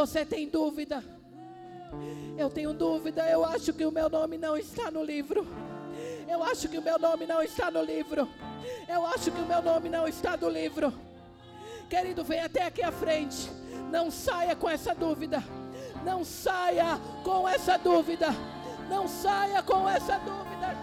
Você 0.02 0.26
tem 0.26 0.50
dúvida, 0.50 1.04
eu 2.36 2.50
tenho 2.50 2.74
dúvida, 2.74 3.30
eu 3.30 3.46
acho 3.46 3.72
que 3.72 3.86
o 3.86 3.92
meu 3.92 4.10
nome 4.10 4.36
não 4.36 4.58
está 4.58 4.90
no 4.90 5.04
livro. 5.04 5.46
Eu 6.28 6.42
acho 6.44 6.68
que 6.68 6.80
o 6.80 6.82
meu 6.82 6.98
nome 6.98 7.28
não 7.28 7.40
está 7.44 7.70
no 7.70 7.84
livro. 7.84 8.28
Eu 8.88 9.06
acho 9.06 9.30
que 9.30 9.40
o 9.40 9.46
meu 9.46 9.62
nome 9.62 9.90
não 9.90 10.08
está 10.08 10.36
no 10.36 10.50
livro. 10.50 10.92
Querido, 11.88 12.24
vem 12.24 12.40
até 12.40 12.66
aqui 12.66 12.82
à 12.82 12.92
frente. 12.92 13.52
Não 13.92 14.10
saia 14.10 14.56
com 14.56 14.68
essa 14.68 14.96
dúvida. 14.96 15.44
Não 16.04 16.26
saia 16.26 17.00
com 17.24 17.48
essa 17.48 17.78
dúvida. 17.78 18.30
Não 18.90 19.08
saia 19.08 19.62
com 19.62 19.88
essa 19.88 20.18
dúvida. 20.18 20.78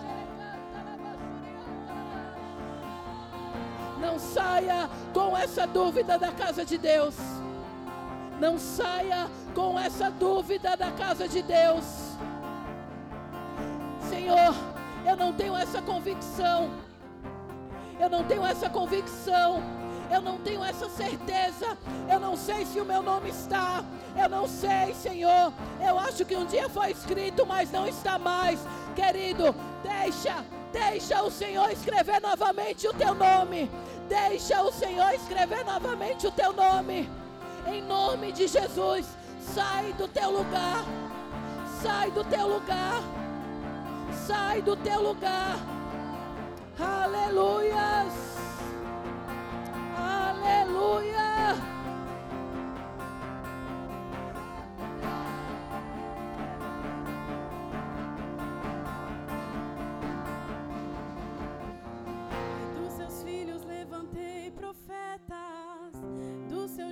Não 4.01 4.17
saia 4.17 4.89
com 5.13 5.37
essa 5.37 5.67
dúvida 5.67 6.17
da 6.17 6.31
casa 6.31 6.65
de 6.65 6.79
Deus. 6.79 7.17
Não 8.41 8.59
saia 8.59 9.29
com 9.55 9.79
essa 9.79 10.11
dúvida 10.11 10.77
da 10.77 10.91
casa 10.93 11.29
de 11.29 11.43
Deus. 11.43 11.85
Senhor, 14.09 14.55
eu 15.05 15.17
não 15.17 15.33
tenho 15.33 15.57
essa 15.57 15.83
convicção. 15.83 16.71
Eu 17.99 18.09
não 18.09 18.23
tenho 18.25 18.47
essa 18.47 18.71
convicção. 18.71 19.63
Eu 20.11 20.23
não 20.23 20.39
tenho 20.39 20.63
essa 20.65 20.89
certeza. 20.89 21.77
Eu 22.09 22.21
não 22.21 22.37
sei 22.37 22.65
se 22.65 22.81
o 22.81 22.85
meu 22.85 23.03
nome 23.03 23.31
está. 23.31 23.85
Eu 24.17 24.29
não 24.29 24.47
sei, 24.47 24.95
Senhor. 24.95 25.53
Eu 25.81 25.99
acho 25.99 26.25
que 26.25 26.37
um 26.37 26.47
dia 26.47 26.69
foi 26.69 26.93
escrito, 26.93 27.45
mas 27.45 27.71
não 27.73 27.87
está 27.87 28.19
mais. 28.19 28.61
Querido, 28.95 29.55
deixa, 29.83 30.45
deixa 30.73 31.23
o 31.23 31.31
Senhor 31.31 31.71
escrever 31.71 32.21
novamente 32.21 32.87
o 32.87 32.95
teu 32.95 33.15
nome. 33.15 33.71
Deixa 34.09 34.63
o 34.63 34.73
Senhor 34.73 35.13
escrever 35.13 35.65
novamente 35.65 36.27
o 36.27 36.31
teu 36.31 36.53
nome. 36.53 37.09
Em 37.71 37.83
nome 37.83 38.33
de 38.33 38.47
Jesus, 38.47 39.07
sai 39.41 39.93
do 39.93 40.09
teu 40.09 40.31
lugar. 40.31 40.85
Sai 41.83 42.11
do 42.11 42.25
teu 42.25 42.49
lugar. 42.49 43.03
Sai 44.27 44.63
do 44.63 44.75
teu 44.77 45.03
lugar. 45.03 45.59
Aleluias. 46.79 48.15
Aleluia. 49.97 51.78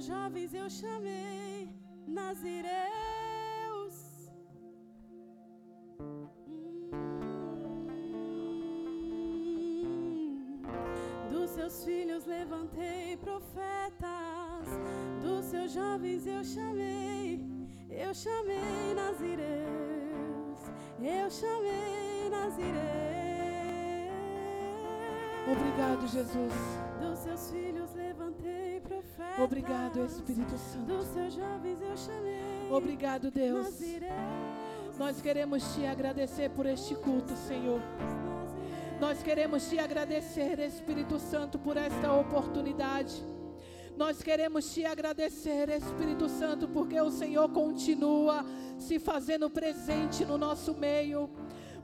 Jovens 0.07 0.55
eu 0.55 0.71
chamei 0.71 1.69
nazireus. 2.07 2.77
Hum. 6.01 6.29
Dos 11.31 11.51
seus 11.51 11.85
filhos 11.85 12.25
levantei 12.25 13.17
profetas, 13.17 14.67
dos 15.23 15.45
seus 15.47 15.73
jovens 15.73 16.27
eu 16.27 16.45
chamei, 16.45 17.45
eu 17.91 18.15
chamei 18.15 18.95
nazireus, 18.95 20.61
eu 21.01 21.31
chamei 21.31 22.31
nazireus. 22.31 22.87
Obrigado, 25.49 26.07
Jesus. 26.09 26.53
Dos 27.01 27.19
seus 27.21 27.51
filhos 27.51 27.93
levantei. 27.95 28.16
Obrigado, 29.39 30.05
Espírito 30.05 30.57
Santo. 30.57 30.87
Obrigado, 32.71 33.31
Deus. 33.31 33.69
Nós 34.99 35.21
queremos 35.21 35.63
te 35.75 35.87
agradecer 35.87 36.51
por 36.51 36.65
este 36.65 36.95
culto, 36.95 37.35
Senhor. 37.37 37.81
Nós 38.99 39.23
queremos 39.23 39.69
te 39.69 39.79
agradecer, 39.79 40.59
Espírito 40.59 41.19
Santo, 41.19 41.59
por 41.59 41.77
esta 41.77 42.13
oportunidade. 42.15 43.23
Nós 43.95 44.23
queremos 44.23 44.73
te 44.73 44.87
agradecer, 44.87 45.69
Espírito 45.69 46.29
Santo, 46.29 46.67
porque 46.69 46.99
o 46.99 47.11
Senhor 47.11 47.49
continua 47.51 48.45
se 48.79 48.99
fazendo 48.99 49.51
presente 49.51 50.25
no 50.25 50.39
nosso 50.39 50.75
meio. 50.75 51.29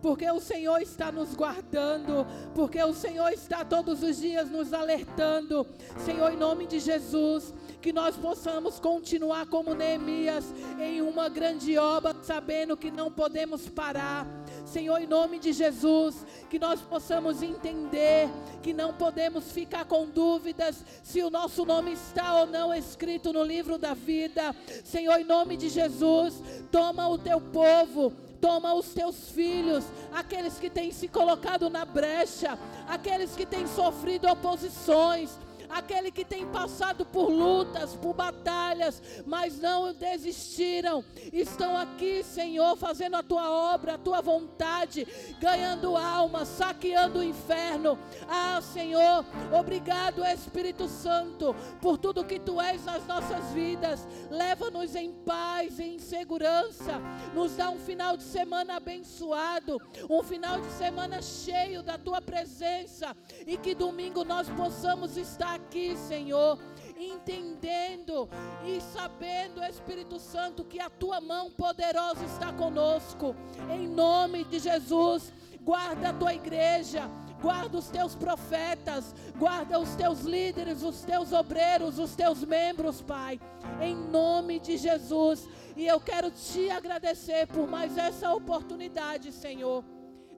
Porque 0.02 0.28
o 0.28 0.40
Senhor 0.40 0.82
está 0.82 1.12
nos 1.12 1.32
guardando, 1.32 2.26
porque 2.56 2.82
o 2.82 2.92
Senhor 2.92 3.32
está 3.32 3.64
todos 3.64 4.02
os 4.02 4.18
dias 4.18 4.50
nos 4.50 4.72
alertando. 4.72 5.64
Senhor, 6.04 6.32
em 6.32 6.36
nome 6.36 6.66
de 6.66 6.80
Jesus, 6.80 7.54
que 7.80 7.92
nós 7.92 8.16
possamos 8.16 8.80
continuar 8.80 9.46
como 9.46 9.74
Neemias 9.74 10.44
em 10.80 11.00
uma 11.00 11.28
grande 11.28 11.78
obra, 11.78 12.16
sabendo 12.22 12.76
que 12.76 12.90
não 12.90 13.12
podemos 13.12 13.68
parar. 13.68 14.26
Senhor, 14.64 14.98
em 15.00 15.06
nome 15.06 15.38
de 15.38 15.52
Jesus, 15.52 16.26
que 16.50 16.58
nós 16.58 16.80
possamos 16.80 17.40
entender 17.40 18.28
que 18.60 18.72
não 18.72 18.92
podemos 18.92 19.52
ficar 19.52 19.84
com 19.84 20.06
dúvidas 20.06 20.84
se 21.02 21.22
o 21.22 21.30
nosso 21.30 21.64
nome 21.64 21.92
está 21.92 22.40
ou 22.40 22.46
não 22.46 22.74
escrito 22.74 23.32
no 23.32 23.44
livro 23.44 23.78
da 23.78 23.94
vida. 23.94 24.54
Senhor, 24.84 25.18
em 25.20 25.24
nome 25.24 25.56
de 25.56 25.68
Jesus, 25.68 26.42
toma 26.72 27.08
o 27.08 27.18
teu 27.18 27.40
povo. 27.40 28.12
Toma 28.42 28.74
os 28.74 28.88
teus 28.88 29.30
filhos, 29.30 29.84
aqueles 30.12 30.58
que 30.58 30.68
têm 30.68 30.90
se 30.90 31.06
colocado 31.06 31.70
na 31.70 31.84
brecha, 31.84 32.58
aqueles 32.88 33.36
que 33.36 33.46
têm 33.46 33.68
sofrido 33.68 34.26
oposições, 34.26 35.38
aquele 35.72 36.10
que 36.10 36.24
tem 36.24 36.46
passado 36.46 37.04
por 37.04 37.30
lutas, 37.30 37.96
por 37.96 38.12
batalhas, 38.12 39.02
mas 39.24 39.58
não 39.58 39.94
desistiram. 39.94 41.02
Estão 41.32 41.76
aqui, 41.76 42.22
Senhor, 42.22 42.76
fazendo 42.76 43.16
a 43.16 43.22
tua 43.22 43.50
obra, 43.50 43.94
a 43.94 43.98
tua 43.98 44.20
vontade, 44.20 45.06
ganhando 45.40 45.96
almas, 45.96 46.48
saqueando 46.48 47.20
o 47.20 47.24
inferno. 47.24 47.98
Ah, 48.28 48.60
Senhor, 48.60 49.24
obrigado, 49.50 50.24
Espírito 50.24 50.86
Santo, 50.88 51.56
por 51.80 51.96
tudo 51.96 52.24
que 52.24 52.38
tu 52.38 52.60
és 52.60 52.84
nas 52.84 53.06
nossas 53.06 53.50
vidas. 53.52 54.06
Leva-nos 54.30 54.94
em 54.94 55.10
paz, 55.10 55.80
em 55.80 55.98
segurança. 55.98 57.00
Nos 57.34 57.56
dá 57.56 57.70
um 57.70 57.78
final 57.78 58.16
de 58.16 58.24
semana 58.24 58.76
abençoado, 58.76 59.80
um 60.08 60.22
final 60.22 60.60
de 60.60 60.70
semana 60.72 61.22
cheio 61.22 61.82
da 61.82 61.96
tua 61.96 62.20
presença 62.20 63.16
e 63.46 63.56
que 63.56 63.74
domingo 63.74 64.24
nós 64.24 64.48
possamos 64.50 65.16
estar 65.16 65.61
aqui, 65.62 65.96
Senhor, 65.96 66.58
entendendo 66.98 68.28
e 68.66 68.80
sabendo, 68.80 69.64
Espírito 69.64 70.18
Santo, 70.18 70.64
que 70.64 70.80
a 70.80 70.90
tua 70.90 71.20
mão 71.20 71.50
poderosa 71.50 72.24
está 72.24 72.52
conosco. 72.52 73.34
Em 73.70 73.86
nome 73.86 74.44
de 74.44 74.58
Jesus, 74.58 75.32
guarda 75.62 76.10
a 76.10 76.12
tua 76.12 76.34
igreja. 76.34 77.08
Guarda 77.40 77.76
os 77.76 77.88
teus 77.88 78.14
profetas, 78.14 79.12
guarda 79.36 79.76
os 79.76 79.96
teus 79.96 80.20
líderes, 80.20 80.84
os 80.84 81.02
teus 81.02 81.32
obreiros, 81.32 81.98
os 81.98 82.14
teus 82.14 82.44
membros, 82.44 83.02
Pai, 83.02 83.40
em 83.80 83.96
nome 83.96 84.60
de 84.60 84.76
Jesus. 84.76 85.48
E 85.76 85.84
eu 85.84 85.98
quero 85.98 86.30
te 86.30 86.70
agradecer 86.70 87.48
por 87.48 87.66
mais 87.66 87.98
essa 87.98 88.32
oportunidade, 88.32 89.32
Senhor 89.32 89.82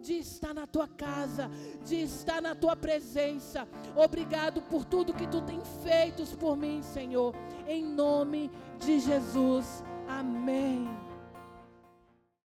de 0.04 0.18
estar 0.18 0.52
na 0.52 0.66
tua 0.66 0.86
casa, 0.86 1.50
de 1.86 2.02
estar 2.02 2.42
na 2.42 2.54
tua 2.54 2.76
presença. 2.76 3.66
Obrigado 3.96 4.60
por 4.60 4.84
tudo 4.84 5.14
que 5.14 5.26
tu 5.26 5.40
tem 5.40 5.60
feito 5.82 6.24
por 6.36 6.56
mim, 6.56 6.82
Senhor. 6.82 7.34
Em 7.66 7.82
nome 7.82 8.50
de 8.78 9.00
Jesus. 9.00 9.82
Amém. 10.06 11.03